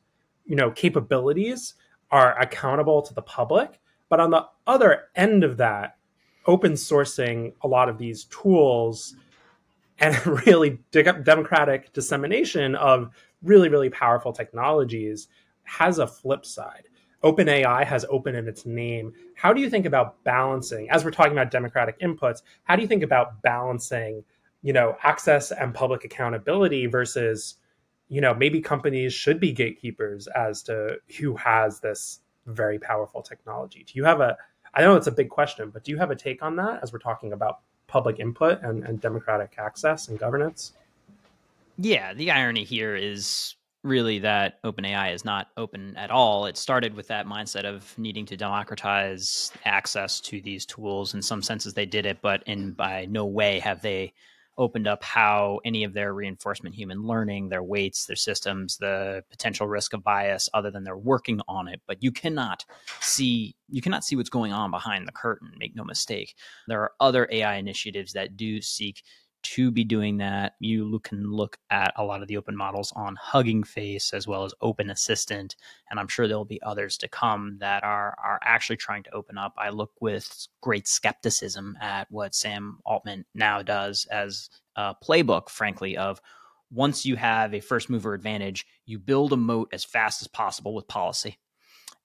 you 0.46 0.56
know 0.56 0.70
capabilities 0.70 1.74
are 2.10 2.38
accountable 2.38 3.02
to 3.02 3.14
the 3.14 3.22
public. 3.22 3.80
But 4.08 4.20
on 4.20 4.30
the 4.30 4.46
other 4.66 5.04
end 5.14 5.44
of 5.44 5.58
that, 5.58 5.96
open 6.46 6.72
sourcing 6.72 7.52
a 7.62 7.68
lot 7.68 7.88
of 7.88 7.98
these 7.98 8.24
tools 8.24 9.14
and 9.98 10.26
really 10.46 10.80
democratic 10.90 11.92
dissemination 11.92 12.74
of 12.74 13.10
really, 13.42 13.68
really 13.68 13.90
powerful 13.90 14.32
technologies 14.32 15.28
has 15.64 15.98
a 15.98 16.06
flip 16.06 16.44
side. 16.44 16.88
OpenAI 17.22 17.84
has 17.84 18.06
open 18.08 18.34
in 18.34 18.48
its 18.48 18.64
name. 18.64 19.12
How 19.34 19.52
do 19.52 19.60
you 19.60 19.68
think 19.68 19.86
about 19.86 20.22
balancing, 20.24 20.90
as 20.90 21.04
we're 21.04 21.10
talking 21.10 21.32
about 21.32 21.50
democratic 21.50 22.00
inputs, 22.00 22.42
how 22.64 22.76
do 22.76 22.82
you 22.82 22.88
think 22.88 23.02
about 23.02 23.42
balancing, 23.42 24.24
you 24.62 24.72
know, 24.72 24.96
access 25.02 25.52
and 25.52 25.74
public 25.74 26.04
accountability 26.04 26.86
versus, 26.86 27.56
you 28.08 28.20
know, 28.20 28.34
maybe 28.34 28.60
companies 28.60 29.12
should 29.12 29.38
be 29.38 29.52
gatekeepers 29.52 30.26
as 30.28 30.62
to 30.64 30.96
who 31.18 31.36
has 31.36 31.80
this 31.80 32.20
very 32.46 32.78
powerful 32.78 33.22
technology? 33.22 33.84
Do 33.84 33.92
you 33.94 34.04
have 34.04 34.20
a, 34.20 34.36
I 34.74 34.80
know 34.80 34.96
it's 34.96 35.06
a 35.06 35.12
big 35.12 35.28
question, 35.28 35.70
but 35.70 35.84
do 35.84 35.90
you 35.90 35.98
have 35.98 36.10
a 36.10 36.16
take 36.16 36.42
on 36.42 36.56
that 36.56 36.82
as 36.82 36.92
we're 36.92 37.00
talking 37.00 37.32
about 37.32 37.60
public 37.86 38.18
input 38.18 38.62
and, 38.62 38.84
and 38.84 39.00
democratic 39.00 39.54
access 39.58 40.08
and 40.08 40.18
governance? 40.18 40.72
Yeah, 41.76 42.14
the 42.14 42.30
irony 42.30 42.64
here 42.64 42.94
is 42.94 43.56
really 43.82 44.18
that 44.18 44.62
OpenAI 44.62 45.14
is 45.14 45.24
not 45.24 45.48
open 45.56 45.96
at 45.96 46.10
all. 46.10 46.46
It 46.46 46.56
started 46.56 46.94
with 46.94 47.08
that 47.08 47.26
mindset 47.26 47.64
of 47.64 47.96
needing 47.98 48.26
to 48.26 48.36
democratize 48.36 49.52
access 49.64 50.20
to 50.20 50.40
these 50.40 50.66
tools. 50.66 51.14
In 51.14 51.22
some 51.22 51.42
senses, 51.42 51.74
they 51.74 51.86
did 51.86 52.06
it, 52.06 52.18
but 52.20 52.42
in 52.46 52.72
by 52.72 53.06
no 53.06 53.24
way 53.24 53.58
have 53.60 53.80
they 53.80 54.12
opened 54.58 54.86
up 54.86 55.02
how 55.02 55.58
any 55.64 55.84
of 55.84 55.94
their 55.94 56.12
reinforcement 56.12 56.74
human 56.74 57.06
learning, 57.06 57.48
their 57.48 57.62
weights, 57.62 58.04
their 58.04 58.16
systems, 58.16 58.76
the 58.76 59.24
potential 59.30 59.66
risk 59.66 59.94
of 59.94 60.04
bias, 60.04 60.50
other 60.52 60.70
than 60.70 60.84
they're 60.84 60.98
working 60.98 61.40
on 61.48 61.66
it. 61.66 61.80
But 61.86 62.02
you 62.02 62.12
cannot 62.12 62.66
see 63.00 63.56
you 63.70 63.80
cannot 63.80 64.04
see 64.04 64.16
what's 64.16 64.28
going 64.28 64.52
on 64.52 64.70
behind 64.70 65.08
the 65.08 65.12
curtain. 65.12 65.52
Make 65.58 65.74
no 65.74 65.84
mistake. 65.84 66.34
There 66.68 66.82
are 66.82 66.92
other 67.00 67.26
AI 67.30 67.56
initiatives 67.56 68.12
that 68.12 68.36
do 68.36 68.60
seek 68.60 69.02
to 69.42 69.70
be 69.70 69.84
doing 69.84 70.18
that, 70.18 70.54
you 70.60 71.00
can 71.00 71.30
look 71.30 71.58
at 71.70 71.92
a 71.96 72.04
lot 72.04 72.22
of 72.22 72.28
the 72.28 72.36
open 72.36 72.56
models 72.56 72.92
on 72.96 73.16
Hugging 73.16 73.62
Face 73.64 74.12
as 74.12 74.26
well 74.26 74.44
as 74.44 74.54
Open 74.60 74.90
Assistant, 74.90 75.56
and 75.90 75.98
I'm 75.98 76.08
sure 76.08 76.26
there'll 76.26 76.44
be 76.44 76.62
others 76.62 76.96
to 76.98 77.08
come 77.08 77.56
that 77.60 77.82
are 77.84 78.14
are 78.22 78.40
actually 78.42 78.76
trying 78.76 79.02
to 79.04 79.14
open 79.14 79.38
up. 79.38 79.54
I 79.56 79.70
look 79.70 79.92
with 80.00 80.46
great 80.60 80.86
skepticism 80.86 81.76
at 81.80 82.10
what 82.10 82.34
Sam 82.34 82.78
Altman 82.84 83.24
now 83.34 83.62
does 83.62 84.06
as 84.10 84.50
a 84.76 84.94
playbook, 85.02 85.48
frankly, 85.48 85.96
of 85.96 86.20
once 86.70 87.04
you 87.04 87.16
have 87.16 87.52
a 87.52 87.60
first 87.60 87.90
mover 87.90 88.14
advantage, 88.14 88.66
you 88.86 88.98
build 88.98 89.32
a 89.32 89.36
moat 89.36 89.68
as 89.72 89.84
fast 89.84 90.22
as 90.22 90.28
possible 90.28 90.74
with 90.74 90.86
policy. 90.86 91.38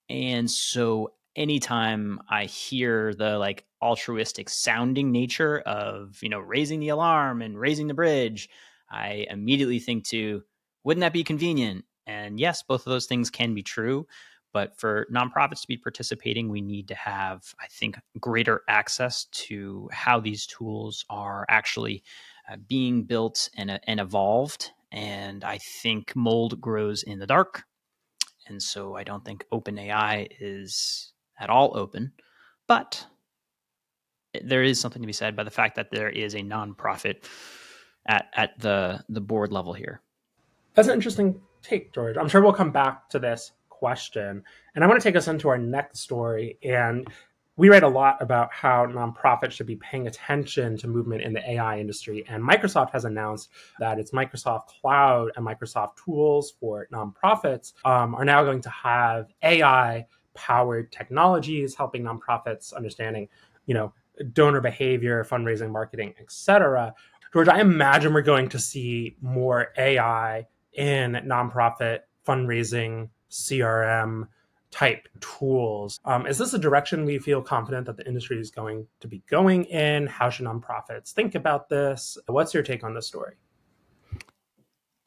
And 0.10 0.50
so 0.50 1.14
anytime 1.36 2.20
I 2.30 2.46
hear 2.46 3.14
the 3.14 3.38
like 3.38 3.66
altruistic 3.86 4.50
sounding 4.50 5.12
nature 5.12 5.60
of, 5.60 6.18
you 6.22 6.30
know, 6.30 6.40
raising 6.40 6.80
the 6.80 6.90
alarm 6.90 7.42
and 7.42 7.60
raising 7.60 7.88
the 7.88 7.94
bridge, 7.94 8.50
I 8.90 9.28
immediately 9.30 9.80
think 9.80 10.06
to, 10.06 10.44
wouldn't 10.84 11.02
that 11.02 11.14
be 11.14 11.24
convenient? 11.24 11.86
And 12.08 12.40
yes, 12.40 12.64
both 12.64 12.86
of 12.86 12.92
those 12.92 13.06
things 13.06 13.30
can 13.30 13.54
be 13.54 13.64
true. 13.64 14.08
But 14.54 14.78
for 14.80 15.06
nonprofits 15.14 15.62
to 15.62 15.68
be 15.68 15.78
participating, 15.78 16.50
we 16.50 16.62
need 16.62 16.88
to 16.88 16.96
have, 16.96 17.44
I 17.60 17.68
think, 17.68 18.00
greater 18.20 18.62
access 18.70 19.26
to 19.26 19.90
how 19.92 20.20
these 20.20 20.46
tools 20.46 21.04
are 21.10 21.46
actually 21.50 22.04
uh, 22.50 22.56
being 22.68 23.04
built 23.04 23.50
and, 23.58 23.80
and 23.84 24.00
evolved. 24.00 24.72
And 24.92 25.44
I 25.44 25.58
think 25.58 26.16
mold 26.16 26.62
grows 26.62 27.04
in 27.04 27.20
the 27.20 27.28
dark. 27.28 27.64
And 28.48 28.62
so 28.62 28.96
I 28.96 29.04
don't 29.04 29.26
think 29.26 29.46
OpenAI 29.52 30.28
is 30.40 31.12
at 31.38 31.50
all 31.50 31.78
open, 31.78 32.14
but 32.68 33.06
there 34.44 34.64
is 34.64 34.80
something 34.80 35.02
to 35.02 35.06
be 35.08 35.14
said 35.14 35.36
by 35.36 35.44
the 35.44 35.52
fact 35.52 35.76
that 35.76 35.92
there 35.92 36.10
is 36.10 36.34
a 36.34 36.40
nonprofit 36.40 37.24
at 38.08 38.28
at 38.34 38.60
the 38.60 39.04
the 39.10 39.22
board 39.22 39.52
level 39.52 39.74
here. 39.74 40.02
That's 40.74 40.88
an 40.88 40.94
interesting 40.94 41.42
take, 41.62 41.94
George. 41.94 42.18
I'm 42.18 42.28
sure 42.28 42.42
we'll 42.42 42.54
come 42.54 42.72
back 42.72 43.10
to 43.10 43.20
this 43.20 43.52
question, 43.70 44.44
and 44.76 44.84
I 44.84 44.88
want 44.88 45.00
to 45.02 45.04
take 45.04 45.16
us 45.16 45.28
into 45.28 45.50
our 45.50 45.58
next 45.58 46.00
story. 46.00 46.58
And 46.64 47.08
we 47.58 47.70
write 47.70 47.84
a 47.84 47.88
lot 47.88 48.22
about 48.22 48.52
how 48.52 48.86
nonprofits 48.86 49.52
should 49.52 49.68
be 49.68 49.78
paying 49.78 50.08
attention 50.08 50.78
to 50.78 50.88
movement 50.88 51.22
in 51.22 51.32
the 51.32 51.52
AI 51.52 51.80
industry. 51.80 52.26
And 52.28 52.44
Microsoft 52.44 52.92
has 52.92 53.06
announced 53.06 53.50
that 53.80 53.98
its 53.98 54.12
Microsoft 54.12 54.68
Cloud 54.68 55.32
and 55.36 55.46
Microsoft 55.46 55.96
tools 56.04 56.54
for 56.60 56.88
nonprofits 56.92 57.74
um, 57.86 58.14
are 58.16 58.26
now 58.26 58.44
going 58.44 58.62
to 58.62 58.70
have 58.70 59.34
AI 59.42 60.06
powered 60.34 60.92
technologies, 60.92 61.76
helping 61.76 62.04
nonprofits 62.04 62.74
understanding, 62.74 63.30
you 63.68 63.74
know, 63.74 63.94
donor 64.34 64.62
behavior, 64.62 65.24
fundraising, 65.24 65.72
marketing, 65.72 66.14
etc. 66.20 66.94
George, 67.34 67.48
I 67.48 67.60
imagine 67.60 68.14
we're 68.14 68.22
going 68.22 68.50
to 68.50 68.60
see 68.60 69.18
more 69.22 69.74
AI 69.78 70.48
in 70.74 71.14
nonprofit 71.26 72.00
fundraising, 72.26 73.10
CRM 73.30 74.28
type 74.72 75.08
tools. 75.22 76.00
Um, 76.06 76.28
is 76.28 76.38
this 76.38 76.54
a 76.54 76.60
direction 76.60 77.06
we 77.06 77.18
feel 77.20 77.42
confident 77.42 77.86
that 77.86 77.98
the 77.98 78.08
industry 78.08 78.40
is 78.40 78.52
going 78.52 78.88
to 79.00 79.08
be 79.08 79.24
going 79.30 79.66
in? 79.66 80.08
How 80.08 80.30
should 80.30 80.46
nonprofits 80.46 81.12
think 81.12 81.36
about 81.36 81.70
this? 81.70 82.18
What's 82.28 82.54
your 82.54 82.64
take 82.64 82.84
on 82.84 82.94
this 82.94 83.08
story? 83.08 83.36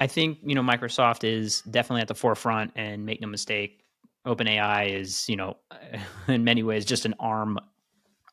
I 0.01 0.07
think 0.07 0.39
you 0.43 0.55
know 0.55 0.63
Microsoft 0.63 1.25
is 1.25 1.63
definitely 1.63 2.03
at 2.03 2.09
the 2.09 2.15
forefront, 2.15 2.73
and 2.77 3.05
make 3.05 3.21
no 3.21 3.27
mistake, 3.29 3.85
OpenAI 4.27 4.95
is, 4.95 5.29
you 5.29 5.37
know, 5.37 5.57
in 6.29 6.45
many 6.45 6.63
ways 6.63 6.85
just 6.85 7.05
an 7.05 7.15
arm 7.19 7.59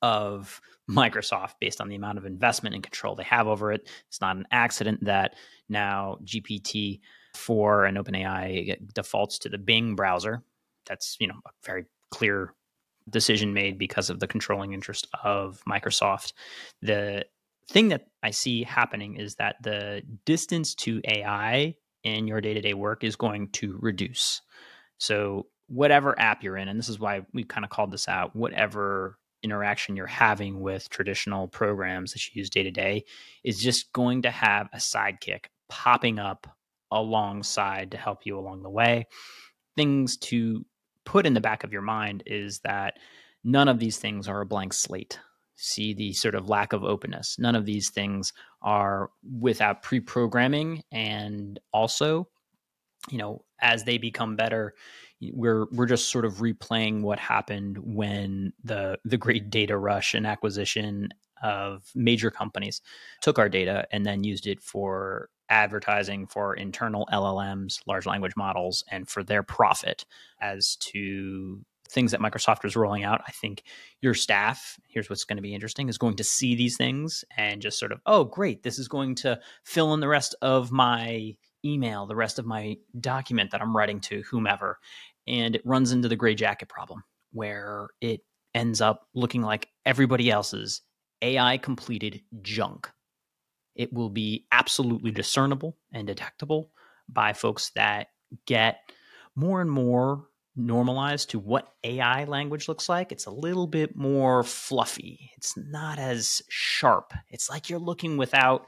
of 0.05 0.62
Microsoft 0.88 1.53
based 1.59 1.81
on 1.81 1.89
the 1.89 1.95
amount 1.95 2.19
of 2.19 2.25
investment 2.25 2.75
and 2.75 2.83
control 2.83 3.15
they 3.15 3.24
have 3.24 3.47
over 3.47 3.71
it. 3.71 3.89
It's 4.07 4.21
not 4.21 4.38
an 4.38 4.45
accident 4.51 5.03
that 5.05 5.33
now 5.67 6.19
GPT 6.24 7.00
for 7.33 7.85
an 7.85 7.95
OpenAI 7.95 8.77
defaults 8.93 9.39
to 9.39 9.50
the 9.50 9.57
Bing 9.57 9.95
browser. 9.95 10.43
That's 10.85 11.17
you 11.19 11.27
know 11.27 11.39
a 11.47 11.50
very 11.65 11.85
clear 12.12 12.53
decision 13.09 13.55
made 13.55 13.79
because 13.79 14.12
of 14.12 14.19
the 14.19 14.27
controlling 14.27 14.74
interest 14.74 15.07
of 15.24 15.59
Microsoft. 15.67 16.33
The 16.83 17.25
thing 17.67 17.88
that 17.88 18.05
I 18.21 18.29
see 18.29 18.62
happening 18.62 19.17
is 19.17 19.35
that 19.35 19.55
the 19.63 20.03
distance 20.25 20.75
to 20.75 21.01
AI 21.03 21.74
in 22.03 22.27
your 22.27 22.41
day 22.41 22.53
to 22.53 22.62
day 22.62 22.75
work 22.75 23.03
is 23.03 23.15
going 23.15 23.50
to 23.53 23.75
reduce. 23.81 24.43
So, 25.00 25.47
whatever 25.67 26.17
app 26.19 26.43
you're 26.43 26.57
in, 26.57 26.67
and 26.67 26.77
this 26.77 26.89
is 26.89 27.00
why 27.00 27.21
we 27.33 27.43
kind 27.43 27.65
of 27.65 27.71
called 27.71 27.89
this 27.89 28.07
out, 28.07 28.35
whatever 28.35 29.17
interaction 29.46 29.96
you're 29.96 30.08
having 30.08 30.60
with 30.60 30.90
traditional 30.90 31.48
programs 31.48 32.12
that 32.12 32.28
you 32.28 32.40
use 32.40 32.50
day 32.50 32.64
to 32.64 32.72
day 32.72 33.06
is 33.46 33.62
just 33.62 33.94
going 33.94 34.24
to 34.24 34.32
have 34.32 34.68
a 34.74 34.78
sidekick 34.78 35.46
popping 35.70 36.20
up 36.20 36.48
alongside 36.92 37.92
to 37.92 37.98
help 37.98 38.25
you 38.25 38.38
along 38.38 38.64
the 38.64 38.70
way. 38.70 39.08
Things 39.78 40.18
to 40.18 40.66
put 41.06 41.25
in 41.25 41.34
the 41.34 41.42
back 41.42 41.64
of 41.64 41.72
your 41.72 41.82
mind 41.82 42.24
is 42.25 42.60
that 42.60 42.96
none 43.44 43.68
of 43.68 43.80
these 43.80 43.98
things 43.98 44.28
are 44.28 44.42
a 44.42 44.46
blank 44.46 44.74
slate. 44.74 45.20
See 45.56 45.94
the 45.94 46.12
sort 46.12 46.36
of 46.36 46.50
lack 46.50 46.74
of 46.74 46.84
openness. 46.84 47.38
None 47.40 47.56
of 47.56 47.66
these 47.66 47.90
things 47.90 48.34
are 48.62 49.10
without 49.40 49.84
pre 49.84 50.02
programming. 50.02 50.84
And 50.92 51.60
also, 51.72 52.28
you 53.10 53.18
know, 53.18 53.46
as 53.62 53.84
they 53.84 53.98
become 53.98 54.36
better, 54.36 54.74
we're 55.34 55.65
we're 55.72 55.86
just 55.86 56.10
sort 56.10 56.25
of 56.25 56.36
replaying 56.36 57.01
what 57.01 57.20
happened 57.20 57.77
when 57.79 58.53
the 58.63 58.98
the 59.05 59.17
great 59.17 59.50
data 59.50 59.77
rush 59.77 60.13
and 60.13 60.27
acquisition 60.27 61.10
of 61.44 61.89
major 61.96 62.32
companies 62.32 62.82
took 63.22 63.38
our 63.38 63.50
data 63.50 63.88
and 63.91 64.05
then 64.05 64.24
used 64.24 64.48
it 64.48 64.62
for 64.62 65.29
advertising 65.50 66.25
for 66.25 66.55
internal 66.55 67.08
LLMs, 67.12 67.79
large 67.86 68.05
language 68.05 68.36
models, 68.36 68.84
and 68.89 69.08
for 69.08 69.24
their 69.24 69.44
profit 69.44 70.05
as 70.41 70.75
to 70.77 71.63
things 71.88 72.12
that 72.12 72.20
Microsoft 72.20 72.63
was 72.63 72.75
rolling 72.75 73.03
out. 73.03 73.22
I 73.27 73.32
think 73.32 73.63
your 74.01 74.15
staff, 74.15 74.79
here's 74.88 75.10
what's 75.10 75.24
going 75.24 75.38
to 75.38 75.44
be 75.44 75.53
interesting, 75.53 75.88
is 75.88 75.98
going 75.98 76.15
to 76.15 76.24
see 76.24 76.55
these 76.55 76.77
things 76.77 77.24
and 77.38 77.62
just 77.62 77.79
sort 77.79 77.91
of, 77.91 78.01
oh, 78.05 78.24
great, 78.24 78.63
this 78.63 78.79
is 78.79 78.88
going 78.88 79.15
to 79.15 79.39
fill 79.63 79.94
in 79.94 80.00
the 80.00 80.08
rest 80.08 80.36
of 80.41 80.72
my 80.72 81.36
email, 81.63 82.05
the 82.05 82.15
rest 82.15 82.39
of 82.39 82.46
my 82.46 82.77
document 83.00 83.51
that 83.51 83.62
I'm 83.62 83.75
writing 83.75 84.00
to 84.01 84.24
whomever. 84.24 84.79
And 85.27 85.55
it 85.55 85.65
runs 85.65 85.91
into 85.91 86.08
the 86.08 86.15
gray 86.15 86.36
jacket 86.36 86.70
problem 86.70 87.03
where 87.32 87.88
it 88.01 88.22
ends 88.53 88.82
up 88.82 89.08
looking 89.13 89.41
like 89.41 89.67
everybody 89.86 90.29
else's 90.32 90.82
AI 91.22 91.58
completed 91.58 92.22
junk. 92.41 92.89
It 93.75 93.91
will 93.91 94.10
be 94.10 94.46
absolutely 94.51 95.12
discernible 95.12 95.77
and 95.91 96.08
detectable 96.08 96.72
by 97.10 97.34
folks 97.34 97.72
that 97.75 98.08
get 98.46 98.79
more 99.36 99.62
and 99.62 99.70
more 99.70 100.27
normalized 100.55 101.32
to 101.32 101.39
what 101.39 101.74
AI 101.84 102.24
language 102.24 102.70
looks 102.70 102.88
like. 102.88 103.12
It's 103.12 103.25
a 103.25 103.32
little 103.32 103.67
bit 103.67 103.96
more 103.96 104.44
fluffy. 104.44 105.32
It's 105.36 105.58
not 105.58 106.00
as 106.00 106.41
sharp. 106.48 107.13
It's 107.29 107.50
like 107.50 107.70
you're 107.70 107.79
looking 107.79 108.15
without 108.15 108.65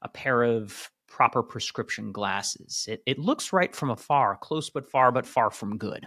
a 0.00 0.08
pair 0.08 0.44
of 0.44 0.90
proper 1.08 1.42
prescription 1.42 2.12
glasses. 2.12 2.86
It, 2.88 3.02
it 3.06 3.18
looks 3.18 3.52
right 3.52 3.74
from 3.74 3.90
afar, 3.90 4.36
close 4.36 4.70
but 4.70 4.90
far, 4.90 5.10
but 5.10 5.26
far 5.26 5.50
from 5.50 5.78
good. 5.78 6.06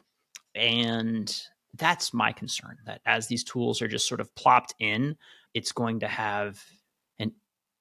And 0.55 1.35
that's 1.75 2.13
my 2.13 2.31
concern 2.31 2.77
that 2.85 3.01
as 3.05 3.27
these 3.27 3.43
tools 3.43 3.81
are 3.81 3.87
just 3.87 4.07
sort 4.07 4.21
of 4.21 4.33
plopped 4.35 4.73
in, 4.79 5.15
it's 5.53 5.71
going 5.71 5.99
to 6.01 6.07
have 6.07 6.63
an 7.19 7.33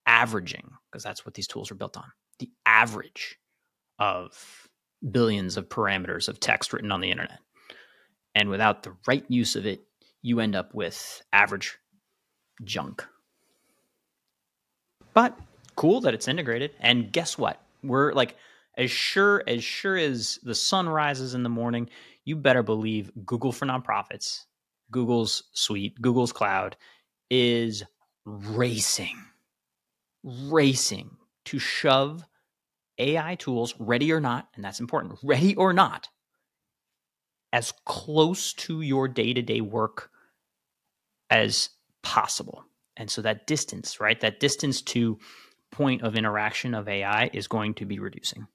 averaging, 0.07 0.71
because 0.91 1.03
that's 1.03 1.25
what 1.27 1.35
these 1.35 1.47
tools 1.47 1.71
are 1.71 1.77
built 1.77 1.97
on 1.97 2.05
the 2.41 2.50
average 2.65 3.39
of 3.99 4.69
billions 5.11 5.57
of 5.57 5.69
parameters 5.69 6.29
of 6.29 6.41
text 6.41 6.73
written 6.73 6.91
on 6.91 7.00
the 7.00 7.11
internet. 7.11 7.39
And 8.35 8.49
without 8.49 8.83
the 8.83 8.97
right 9.07 9.25
use 9.29 9.57
of 9.57 9.67
it, 9.67 9.83
you 10.23 10.41
end 10.41 10.57
up 10.57 10.75
with 10.75 11.23
average 11.33 11.77
junk. 12.65 13.05
But 15.15 15.39
cool 15.80 16.02
that 16.02 16.12
it's 16.12 16.28
integrated. 16.28 16.72
And 16.78 17.10
guess 17.10 17.38
what? 17.38 17.58
We're 17.82 18.12
like, 18.12 18.37
as 18.76 18.90
sure 18.90 19.42
as 19.46 19.64
sure 19.64 19.96
as 19.96 20.38
the 20.42 20.54
sun 20.54 20.86
rises 20.86 21.32
in 21.32 21.43
the 21.43 21.49
morning, 21.49 21.88
you 22.26 22.36
better 22.36 22.62
believe 22.62 23.10
Google 23.25 23.50
for 23.50 23.64
nonprofits, 23.64 24.45
Google's 24.90 25.45
suite, 25.54 25.99
Google's 26.02 26.34
cloud 26.34 26.76
is 27.30 27.82
racing, 28.26 29.16
racing 30.23 31.16
to 31.47 31.58
shove 31.58 32.26
AI 32.99 33.36
tools, 33.36 33.75
ready 33.78 34.12
or 34.12 34.21
not, 34.21 34.49
and 34.56 34.62
that's 34.62 34.80
important, 34.80 35.19
ready 35.23 35.56
or 35.56 35.73
not, 35.73 36.10
as 37.54 37.73
close 37.86 38.52
to 38.52 38.82
your 38.82 39.08
day 39.08 39.32
to 39.32 39.40
day 39.40 39.62
work 39.62 40.10
as 41.30 41.71
possible. 42.02 42.66
And 42.99 43.10
so 43.10 43.23
that 43.23 43.47
distance, 43.47 43.99
right? 43.99 44.21
That 44.21 44.40
distance 44.40 44.82
to 44.82 45.19
point 45.71 46.02
of 46.02 46.17
interaction 46.17 46.75
of 46.75 46.89
AI 46.89 47.30
is 47.33 47.47
going 47.49 47.75
to 47.75 47.85
be 47.85 47.99
reducing. 47.99 48.47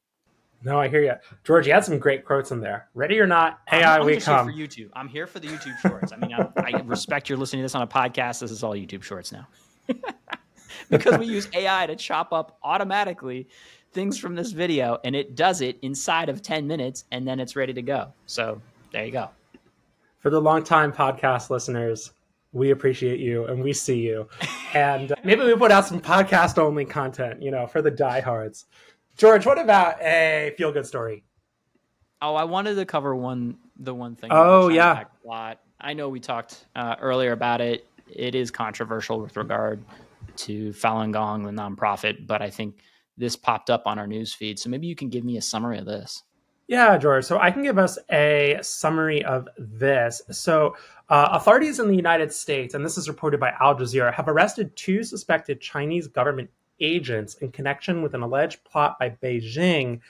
No, 0.63 0.79
I 0.79 0.87
hear 0.87 1.03
you, 1.03 1.13
George. 1.43 1.67
You 1.67 1.73
had 1.73 1.85
some 1.85 1.99
great 1.99 2.25
quotes 2.25 2.49
in 2.51 2.59
there. 2.59 2.87
Ready 2.95 3.19
or 3.19 3.27
not, 3.27 3.59
AI, 3.71 3.95
I'm, 3.95 4.01
I'm 4.01 4.05
we 4.07 4.17
come. 4.17 4.47
for 4.47 4.53
YouTube. 4.53 4.89
I'm 4.93 5.07
here 5.07 5.27
for 5.27 5.39
the 5.39 5.47
YouTube 5.47 5.77
shorts. 5.79 6.11
I 6.11 6.15
mean, 6.17 6.33
I, 6.33 6.49
I 6.57 6.81
respect 6.85 7.29
you're 7.29 7.37
listening 7.37 7.61
to 7.61 7.65
this 7.65 7.75
on 7.75 7.83
a 7.83 7.87
podcast. 7.87 8.39
This 8.39 8.49
is 8.49 8.63
all 8.63 8.73
YouTube 8.73 9.03
shorts 9.03 9.31
now, 9.31 9.47
because 10.89 11.19
we 11.19 11.27
use 11.27 11.47
AI 11.53 11.85
to 11.85 11.95
chop 11.95 12.33
up 12.33 12.57
automatically 12.63 13.47
things 13.91 14.17
from 14.17 14.33
this 14.33 14.51
video, 14.51 14.97
and 15.03 15.15
it 15.15 15.35
does 15.35 15.61
it 15.61 15.77
inside 15.83 16.29
of 16.29 16.41
10 16.41 16.65
minutes, 16.65 17.05
and 17.11 17.27
then 17.27 17.39
it's 17.39 17.55
ready 17.55 17.73
to 17.73 17.81
go. 17.83 18.11
So 18.25 18.59
there 18.91 19.05
you 19.05 19.11
go. 19.11 19.29
For 20.19 20.31
the 20.31 20.41
long-time 20.41 20.91
podcast 20.91 21.51
listeners, 21.51 22.11
we 22.55 22.71
appreciate 22.71 23.19
you 23.19 23.45
and 23.45 23.61
we 23.61 23.73
see 23.73 23.99
you. 23.99 24.27
And 24.73 25.13
maybe 25.23 25.43
we 25.43 25.55
put 25.55 25.71
out 25.71 25.85
some 25.85 25.99
podcast 25.99 26.57
only 26.57 26.85
content, 26.85 27.43
you 27.43 27.51
know, 27.51 27.67
for 27.67 27.81
the 27.81 27.91
diehards. 27.91 28.65
George, 29.17 29.45
what 29.45 29.59
about 29.59 30.01
a 30.01 30.53
feel 30.57 30.71
good 30.71 30.85
story? 30.85 31.23
Oh, 32.21 32.33
I 32.35 32.45
wanted 32.45 32.75
to 32.75 32.85
cover 32.85 33.13
one 33.13 33.57
the 33.77 33.93
one 33.93 34.15
thing. 34.15 34.29
Oh 34.33 34.69
yeah, 34.69 35.03
plot. 35.23 35.59
I 35.79 35.93
know 35.93 36.07
we 36.07 36.21
talked 36.21 36.65
uh, 36.75 36.95
earlier 36.99 37.33
about 37.33 37.59
it. 37.59 37.85
It 38.09 38.35
is 38.35 38.51
controversial 38.51 39.19
with 39.19 39.35
regard 39.35 39.83
to 40.37 40.69
Falun 40.69 41.11
Gong, 41.11 41.43
the 41.43 41.51
nonprofit, 41.51 42.25
but 42.25 42.41
I 42.41 42.49
think 42.49 42.79
this 43.17 43.35
popped 43.35 43.69
up 43.69 43.83
on 43.85 43.99
our 43.99 44.07
news 44.07 44.33
feed. 44.33 44.59
So 44.59 44.69
maybe 44.69 44.87
you 44.87 44.95
can 44.95 45.09
give 45.09 45.25
me 45.25 45.37
a 45.37 45.41
summary 45.41 45.77
of 45.77 45.85
this. 45.85 46.23
Yeah, 46.67 46.97
George. 46.97 47.25
So 47.25 47.39
I 47.39 47.51
can 47.51 47.63
give 47.63 47.77
us 47.77 47.97
a 48.11 48.57
summary 48.61 49.23
of 49.23 49.47
this. 49.57 50.21
So, 50.31 50.75
uh, 51.09 51.29
authorities 51.31 51.79
in 51.79 51.87
the 51.87 51.95
United 51.95 52.33
States, 52.33 52.73
and 52.73 52.83
this 52.83 52.97
is 52.97 53.07
reported 53.07 53.39
by 53.39 53.53
Al 53.59 53.75
Jazeera, 53.75 54.13
have 54.13 54.27
arrested 54.27 54.75
two 54.75 55.03
suspected 55.03 55.61
Chinese 55.61 56.07
government 56.07 56.49
agents 56.79 57.35
in 57.35 57.51
connection 57.51 58.01
with 58.01 58.13
an 58.13 58.21
alleged 58.21 58.63
plot 58.63 58.97
by 58.99 59.09
Beijing 59.09 60.01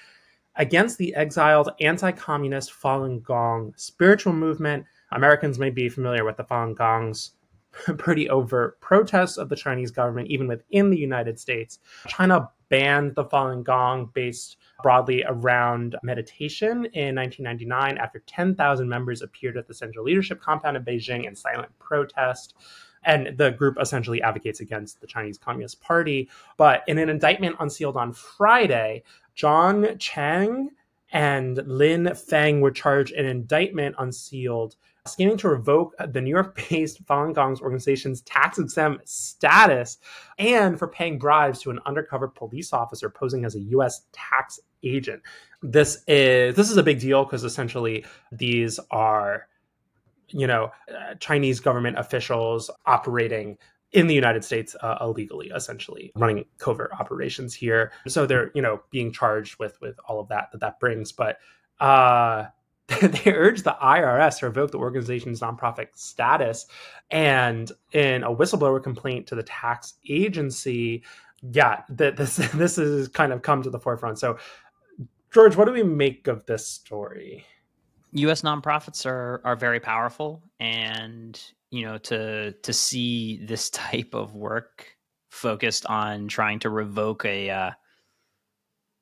against 0.56 0.98
the 0.98 1.14
exiled 1.16 1.70
anti 1.82 2.12
communist 2.12 2.72
Falun 2.72 3.22
Gong 3.24 3.74
spiritual 3.76 4.34
movement. 4.34 4.86
Americans 5.12 5.60
may 5.60 5.70
be 5.70 5.90
familiar 5.90 6.24
with 6.24 6.38
the 6.38 6.44
Falun 6.44 6.76
Gong's 6.76 7.32
pretty 7.98 8.30
overt 8.30 8.80
protests 8.80 9.38
of 9.38 9.50
the 9.50 9.56
Chinese 9.56 9.92
government, 9.92 10.30
even 10.30 10.48
within 10.48 10.90
the 10.90 10.98
United 10.98 11.40
States. 11.40 11.80
China 12.08 12.50
banned 12.70 13.16
the 13.16 13.26
Falun 13.26 13.64
Gong 13.64 14.10
based 14.14 14.58
broadly 14.82 15.24
around 15.28 15.96
meditation 16.04 16.86
in 16.94 17.16
1999 17.16 17.98
after 17.98 18.20
10,000 18.20 18.88
members 18.88 19.22
appeared 19.22 19.58
at 19.58 19.68
the 19.68 19.74
Central 19.74 20.06
Leadership 20.06 20.42
Compound 20.42 20.78
in 20.78 20.84
Beijing 20.84 21.26
in 21.26 21.36
silent 21.36 21.78
protest. 21.80 22.56
And 23.04 23.38
the 23.38 23.52
group 23.52 23.78
essentially 23.80 24.22
advocates 24.22 24.60
against 24.60 25.00
the 25.00 25.08
Chinese 25.08 25.38
Communist 25.38 25.80
Party. 25.80 26.30
But 26.58 26.84
in 26.88 26.98
an 26.98 27.10
indictment 27.10 27.56
unsealed 27.60 27.98
on 27.98 28.14
Friday, 28.14 29.04
John 29.36 29.98
Chang 30.00 30.72
and 31.12 31.58
Lin 31.68 32.14
Feng 32.16 32.62
were 32.62 32.72
charged 32.72 33.14
an 33.14 33.26
indictment 33.26 33.96
unsealed 34.00 34.76
scheming 35.08 35.38
to 35.38 35.50
revoke 35.50 35.94
the 36.10 36.22
New 36.22 36.30
York 36.30 36.56
based 36.70 37.06
Falun 37.06 37.34
Gong's 37.34 37.62
organization's 37.62 38.22
tax 38.22 38.58
exempt 38.58 39.08
status 39.08 39.98
and 40.38 40.78
for 40.78 40.88
paying 40.88 41.20
bribes 41.20 41.62
to 41.62 41.72
an 41.72 41.80
undercover 41.86 42.28
police 42.28 42.74
officer 42.74 43.10
posing 43.10 43.46
as 43.46 43.56
a 43.56 43.60
U.S. 43.60 44.02
tax 44.12 44.60
agent. 44.84 45.22
This 45.62 46.04
is 46.08 46.56
this 46.56 46.70
is 46.70 46.78
a 46.78 46.84
big 46.84 47.00
deal 47.00 47.24
because 47.24 47.44
essentially 47.44 48.06
these 48.32 48.80
are 48.92 49.48
you 50.30 50.48
know 50.48 50.72
uh, 50.90 51.16
Chinese 51.20 51.60
government 51.60 51.98
officials 51.98 52.70
operating 52.86 53.58
in 53.92 54.08
the 54.08 54.16
United 54.16 54.44
States 54.44 54.76
uh, 54.82 54.98
illegally, 55.00 55.52
essentially 55.56 56.12
running 56.16 56.44
covert 56.58 56.92
operations 57.00 57.54
here. 57.54 57.92
So 58.08 58.26
they're 58.26 58.52
you 58.54 58.62
know 58.62 58.82
being 58.90 59.12
charged 59.12 59.58
with 59.60 59.80
with 59.82 59.98
all 60.08 60.20
of 60.20 60.28
that 60.30 60.50
that 60.52 60.62
that 60.62 60.80
brings, 60.80 61.12
but. 61.12 61.38
Uh, 61.80 62.46
they 63.02 63.32
urged 63.34 63.64
the 63.64 63.76
IRS 63.82 64.40
to 64.40 64.48
revoke 64.48 64.72
the 64.72 64.78
organization's 64.78 65.40
nonprofit 65.40 65.88
status. 65.96 66.68
And 67.10 67.72
in 67.92 68.24
a 68.24 68.34
whistleblower 68.34 68.82
complaint 68.82 69.28
to 69.28 69.36
the 69.36 69.44
tax 69.44 69.96
agency, 70.08 71.04
yeah, 71.42 71.82
that 71.90 72.18
this 72.18 72.36
this 72.54 72.76
has 72.78 73.08
kind 73.08 73.34
of 73.34 73.42
come 73.42 73.64
to 73.64 73.70
the 73.70 73.80
forefront. 73.80 74.20
So 74.20 74.38
George, 75.32 75.56
what 75.58 75.66
do 75.66 75.74
we 75.74 75.84
make 75.84 76.28
of 76.28 76.46
this 76.46 76.68
story? 76.68 77.46
U.S. 78.14 78.42
nonprofits 78.42 79.06
are 79.06 79.42
are 79.44 79.56
very 79.56 79.80
powerful, 79.80 80.42
and 80.60 81.42
you 81.72 81.86
know 81.86 81.98
to 81.98 82.54
to 82.54 82.74
see 82.74 83.44
this 83.46 83.70
type 83.70 84.14
of 84.14 84.34
work 84.34 84.96
focused 85.30 85.86
on 85.88 86.30
trying 86.30 86.60
to 86.60 86.70
revoke 86.70 87.26
a 87.26 87.50
uh, 87.50 87.72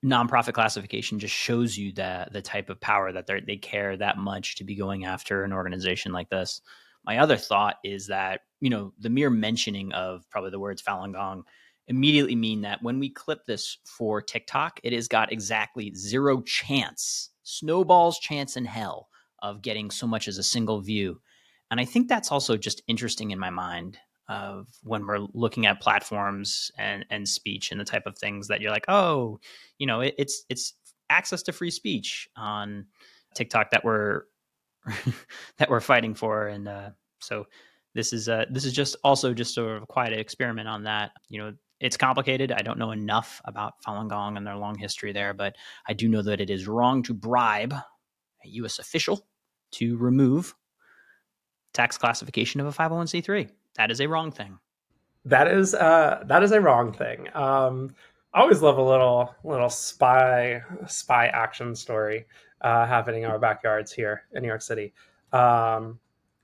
nonprofit 0.04 0.54
classification 0.54 1.20
just 1.20 1.34
shows 1.34 1.78
you 1.78 1.94
the 1.94 2.28
the 2.32 2.42
type 2.42 2.70
of 2.70 2.82
power 2.82 3.12
that 3.12 3.28
they 3.28 3.58
care 3.58 3.96
that 3.98 4.18
much 4.18 4.56
to 4.56 4.63
be 4.63 4.76
going 4.76 5.06
after 5.06 5.44
an 5.44 5.54
organization 5.54 6.12
like 6.12 6.30
this. 6.30 6.62
My 7.06 7.20
other 7.20 7.38
thought 7.38 7.78
is 7.84 8.08
that 8.08 8.42
you 8.60 8.70
know 8.70 8.94
the 9.00 9.10
mere 9.10 9.30
mentioning 9.30 9.92
of 9.94 10.30
probably 10.30 10.52
the 10.52 10.60
words 10.60 10.82
Falun 10.82 11.13
Gong 11.13 11.44
immediately 11.88 12.36
mean 12.36 12.62
that 12.62 12.82
when 12.82 13.00
we 13.00 13.10
clip 13.10 13.46
this 13.46 13.78
for 13.86 14.22
TikTok, 14.22 14.80
it 14.84 14.94
has 14.94 15.08
got 15.08 15.32
exactly 15.32 15.94
zero 15.94 16.42
chance, 16.42 17.32
snowball's 17.44 18.20
chance 18.20 18.56
in 18.56 18.66
hell 18.66 19.10
of 19.42 19.62
getting 19.62 19.92
so 19.92 20.08
much 20.08 20.28
as 20.28 20.38
a 20.38 20.44
single 20.44 20.80
view. 20.80 21.20
And 21.70 21.80
I 21.80 21.86
think 21.86 22.08
that's 22.08 22.32
also 22.32 22.56
just 22.56 22.82
interesting 22.88 23.32
in 23.32 23.39
my 23.39 23.50
mind 23.50 23.98
of 24.30 24.68
when 24.84 25.06
we're 25.06 25.28
looking 25.34 25.66
at 25.66 25.82
platforms 25.82 26.72
and 26.78 27.06
and 27.10 27.28
speech 27.28 27.72
and 27.72 27.80
the 27.80 27.86
type 27.86 28.06
of 28.06 28.18
things 28.18 28.48
that 28.48 28.62
you're 28.62 28.72
like, 28.72 28.86
oh, 28.88 29.40
you 29.78 29.88
know, 29.88 30.02
it, 30.02 30.16
it's 30.18 30.46
it's 30.50 30.74
access 31.10 31.44
to 31.44 31.52
free 31.52 31.72
speech 31.72 32.28
on 32.36 32.86
TikTok 33.36 33.72
that 33.72 33.84
we're 33.84 34.24
that 35.58 35.70
we're 35.70 35.82
fighting 35.82 36.14
for, 36.14 36.48
and 36.48 36.68
uh, 36.68 36.90
so 37.20 37.46
this 37.96 38.14
is 38.14 38.30
uh, 38.30 38.46
this 38.50 38.66
is 38.66 38.74
just 38.74 38.96
also 39.04 39.34
just 39.34 39.54
sort 39.54 39.82
of 39.82 39.88
quite 39.88 40.14
an 40.14 40.20
experiment 40.20 40.68
on 40.68 40.84
that. 40.84 41.12
You 41.30 41.40
know, 41.40 41.54
it's 41.80 41.98
complicated. 41.98 42.52
I 42.52 42.62
don't 42.62 42.80
know 42.80 42.92
enough 42.92 43.42
about 43.46 43.74
Falun 43.86 44.10
Gong 44.10 44.38
and 44.38 44.48
their 44.48 44.56
long 44.56 44.78
history 44.78 45.12
there, 45.12 45.34
but 45.34 45.56
I 45.88 45.94
do 45.94 46.08
know 46.08 46.22
that 46.22 46.42
it 46.42 46.50
is 46.50 46.68
wrong 46.68 47.04
to 47.04 47.14
bribe 47.14 47.74
a 47.74 48.48
U.S. 48.48 48.80
official 48.80 49.26
to 49.74 49.98
remove 49.98 50.54
tax 51.74 51.98
classification 51.98 52.62
of 52.62 52.68
a 52.68 52.72
501c3 52.72 53.50
that 53.76 53.92
is 53.92 54.02
a 54.02 54.08
wrong 54.08 54.32
thing. 54.32 54.58
That 55.26 55.48
is 55.48 55.74
uh, 55.74 56.24
that 56.28 56.44
is 56.44 56.52
a 56.52 56.60
wrong 56.60 56.94
thing. 56.94 57.28
Um, 57.34 57.96
I 58.34 58.42
always 58.42 58.62
love 58.62 58.78
a 58.78 58.84
little 58.84 59.34
little 59.44 59.70
spy 59.70 60.62
spy 60.88 61.28
action 61.28 61.76
story 61.76 62.26
uh, 62.62 62.86
happening 62.86 63.24
in 63.24 63.30
our 63.30 63.40
backyards 63.40 63.92
here 63.92 64.24
in 64.34 64.42
New 64.42 64.48
York 64.48 64.62
City. 64.62 64.94
Um, 65.32 66.00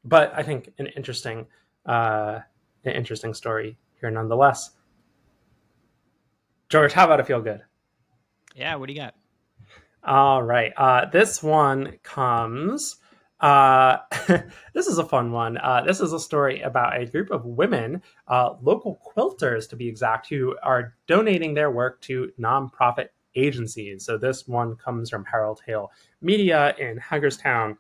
but 0.06 0.32
I 0.36 0.44
think 0.44 0.72
an 0.78 0.88
interesting 0.88 1.46
uh, 1.86 2.40
an 2.86 2.94
interesting 2.94 3.34
story 3.34 3.78
here 4.00 4.12
nonetheless. 4.12 4.72
George, 6.70 6.94
how 6.94 7.06
about 7.06 7.20
a 7.20 7.24
feel 7.24 7.42
good? 7.42 7.62
Yeah, 8.56 8.76
what 8.76 8.88
do 8.88 8.94
you 8.94 9.00
got? 9.00 9.16
All 10.04 10.44
right. 10.44 10.72
Uh, 10.78 11.06
this 11.06 11.44
one 11.44 11.98
comes 12.04 12.98
uh, 13.40 13.98
this 14.74 14.88
is 14.88 14.98
a 14.98 15.06
fun 15.06 15.32
one. 15.32 15.58
Uh, 15.58 15.82
this 15.86 16.00
is 16.00 16.14
a 16.14 16.20
story 16.20 16.62
about 16.62 17.00
a 17.00 17.06
group 17.06 17.32
of 17.32 17.46
women, 17.46 18.02
uh, 18.28 18.56
local 18.62 19.00
quilters 19.06 19.70
to 19.70 19.76
be 19.76 19.88
exact, 19.88 20.28
who 20.30 20.56
are 20.62 20.96
donating 21.08 21.54
their 21.54 21.72
work 21.72 22.02
to 22.02 22.32
nonprofit 22.40 23.10
agencies. 23.36 24.06
So 24.06 24.18
this 24.18 24.48
one 24.48 24.76
comes 24.76 25.10
from 25.10 25.26
Herald-Mail 25.26 25.92
Media 26.22 26.76
in 26.78 26.98
Hagerstown. 26.98 27.78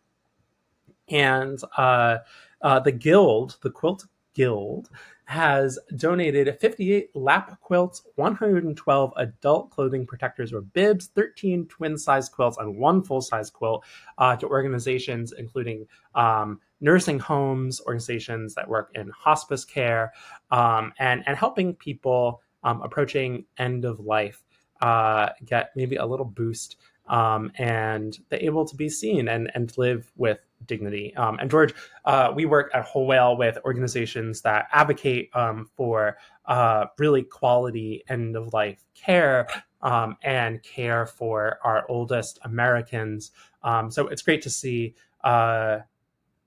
And 1.09 1.59
uh, 1.75 2.19
uh, 2.61 2.79
the 2.79 2.91
Guild, 2.91 3.57
the 3.61 3.71
Quilt 3.71 4.05
Guild, 4.33 4.89
has 5.29 5.77
donated 5.95 6.57
58 6.59 7.15
lap 7.15 7.59
quilts, 7.61 8.01
112 8.15 9.13
adult 9.15 9.69
clothing 9.69 10.07
protectors 10.07 10.51
or 10.51 10.61
bibs, 10.61 11.11
13 11.13 11.67
twin 11.67 11.99
size 11.99 12.27
quilts, 12.27 12.57
and 12.57 12.75
one 12.75 13.03
full 13.03 13.21
size 13.21 13.51
quilt 13.51 13.85
uh, 14.17 14.35
to 14.35 14.47
organizations 14.47 15.31
including 15.37 15.85
um, 16.15 16.59
nursing 16.81 17.19
homes, 17.19 17.79
organizations 17.81 18.55
that 18.55 18.67
work 18.67 18.89
in 18.95 19.07
hospice 19.11 19.63
care, 19.63 20.11
um, 20.49 20.91
and, 20.97 21.21
and 21.27 21.37
helping 21.37 21.75
people 21.75 22.41
um, 22.63 22.81
approaching 22.81 23.45
end 23.59 23.85
of 23.85 23.99
life 23.99 24.41
uh, 24.81 25.29
get 25.45 25.69
maybe 25.75 25.97
a 25.97 26.05
little 26.07 26.25
boost 26.25 26.77
um, 27.07 27.51
and 27.59 28.17
they're 28.29 28.41
able 28.41 28.65
to 28.65 28.75
be 28.75 28.89
seen 28.89 29.27
and, 29.27 29.51
and 29.53 29.77
live 29.77 30.11
with 30.15 30.39
dignity. 30.65 31.15
Um, 31.15 31.37
and 31.39 31.49
George, 31.49 31.73
uh, 32.05 32.31
we 32.35 32.45
work 32.45 32.71
at 32.73 32.83
Whole 32.85 33.07
Whale 33.07 33.37
with 33.37 33.57
organizations 33.65 34.41
that 34.41 34.67
advocate 34.71 35.29
um, 35.33 35.69
for 35.75 36.17
uh, 36.45 36.85
really 36.97 37.23
quality 37.23 38.03
end 38.09 38.35
of 38.35 38.53
life 38.53 38.83
care 38.95 39.47
um, 39.81 40.17
and 40.23 40.61
care 40.63 41.05
for 41.05 41.59
our 41.63 41.85
oldest 41.89 42.39
Americans. 42.43 43.31
Um, 43.63 43.91
so 43.91 44.07
it's 44.07 44.21
great 44.21 44.41
to 44.43 44.49
see 44.49 44.95
uh, 45.23 45.79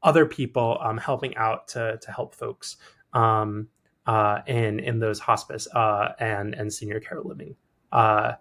other 0.03 0.27
people 0.27 0.79
um, 0.81 0.99
helping 0.99 1.37
out 1.37 1.69
to, 1.69 1.99
to 2.01 2.13
help 2.13 2.35
folks 2.35 2.77
uh, 4.07 4.41
in 4.47 4.81
in 4.81 4.99
those 4.99 5.21
hospice 5.21 5.69
uh, 5.75 6.13
and 6.19 6.55
and 6.55 6.73
senior 6.73 7.01
care 7.01 7.21
living 7.23 7.55
uh, 7.93 8.33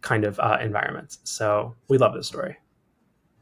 kind 0.00 0.24
of 0.24 0.38
environments. 0.60 1.18
So 1.24 1.74
we 1.88 1.98
love 1.98 2.14
this 2.14 2.26
story. 2.26 2.56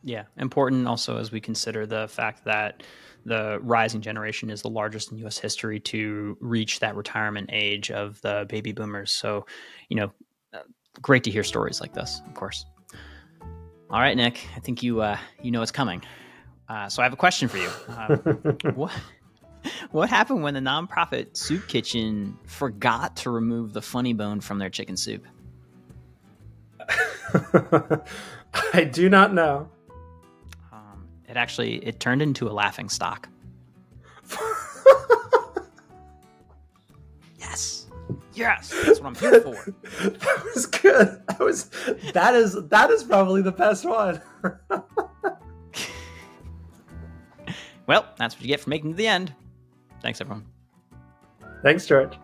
Yeah, 0.02 0.24
important 0.36 0.86
also 0.86 1.18
as 1.18 1.32
we 1.32 1.40
consider 1.40 1.86
the 1.86 2.08
fact 2.08 2.44
that 2.44 2.82
the 3.24 3.58
rising 3.62 4.00
generation 4.00 4.48
is 4.48 4.62
the 4.62 4.70
largest 4.70 5.10
in 5.10 5.18
U.S. 5.18 5.38
history 5.38 5.80
to 5.80 6.36
reach 6.40 6.80
that 6.80 6.94
retirement 6.94 7.50
age 7.52 7.90
of 7.90 8.20
the 8.22 8.46
baby 8.48 8.72
boomers. 8.72 9.12
So, 9.12 9.46
you 9.88 9.96
know, 9.96 10.12
uh, 10.54 10.60
great 11.02 11.24
to 11.24 11.30
hear 11.30 11.42
stories 11.42 11.80
like 11.80 11.94
this, 11.94 12.22
of 12.26 12.34
course. 12.34 12.64
All 13.90 14.00
right, 14.00 14.16
Nick, 14.16 14.46
I 14.56 14.60
think 14.60 14.82
you 14.82 15.00
uh, 15.00 15.18
you 15.42 15.50
know 15.50 15.60
what's 15.60 15.72
coming. 15.72 16.02
Uh, 16.68 16.88
so 16.88 17.02
I 17.02 17.04
have 17.04 17.12
a 17.12 17.16
question 17.16 17.48
for 17.48 17.58
you. 17.58 17.70
Uh, 17.88 18.16
what 18.74 18.92
what 19.90 20.08
happened 20.08 20.42
when 20.42 20.54
the 20.54 20.60
nonprofit 20.60 21.36
soup 21.36 21.66
kitchen 21.68 22.38
forgot 22.46 23.16
to 23.16 23.30
remove 23.30 23.72
the 23.72 23.82
funny 23.82 24.12
bone 24.12 24.40
from 24.40 24.58
their 24.58 24.70
chicken 24.70 24.96
soup? 24.96 25.26
I 28.72 28.84
do 28.84 29.08
not 29.08 29.34
know. 29.34 29.68
It 31.28 31.36
actually 31.36 31.76
it 31.84 32.00
turned 32.00 32.22
into 32.22 32.48
a 32.48 32.52
laughing 32.52 32.88
stock. 32.88 33.28
yes, 37.38 37.86
yes, 38.32 38.74
that's 38.84 39.00
what 39.00 39.08
I'm 39.08 39.14
here 39.14 39.40
for. 39.42 39.54
that 40.10 40.50
was 40.54 40.66
good. 40.66 41.22
That 41.28 41.40
was 41.40 41.70
that 42.14 42.34
is 42.34 42.56
that 42.68 42.90
is 42.90 43.04
probably 43.04 43.42
the 43.42 43.52
best 43.52 43.84
one. 43.84 44.22
well, 47.86 48.06
that's 48.16 48.34
what 48.34 48.42
you 48.42 48.48
get 48.48 48.60
for 48.60 48.70
making 48.70 48.92
to 48.92 48.96
the 48.96 49.06
end. 49.06 49.34
Thanks, 50.00 50.20
everyone. 50.22 50.46
Thanks, 51.62 51.86
George. 51.86 52.16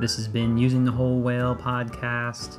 This 0.00 0.16
has 0.16 0.26
been 0.26 0.58
Using 0.58 0.84
the 0.84 0.92
Whole 0.92 1.20
Whale 1.20 1.54
podcast. 1.54 2.58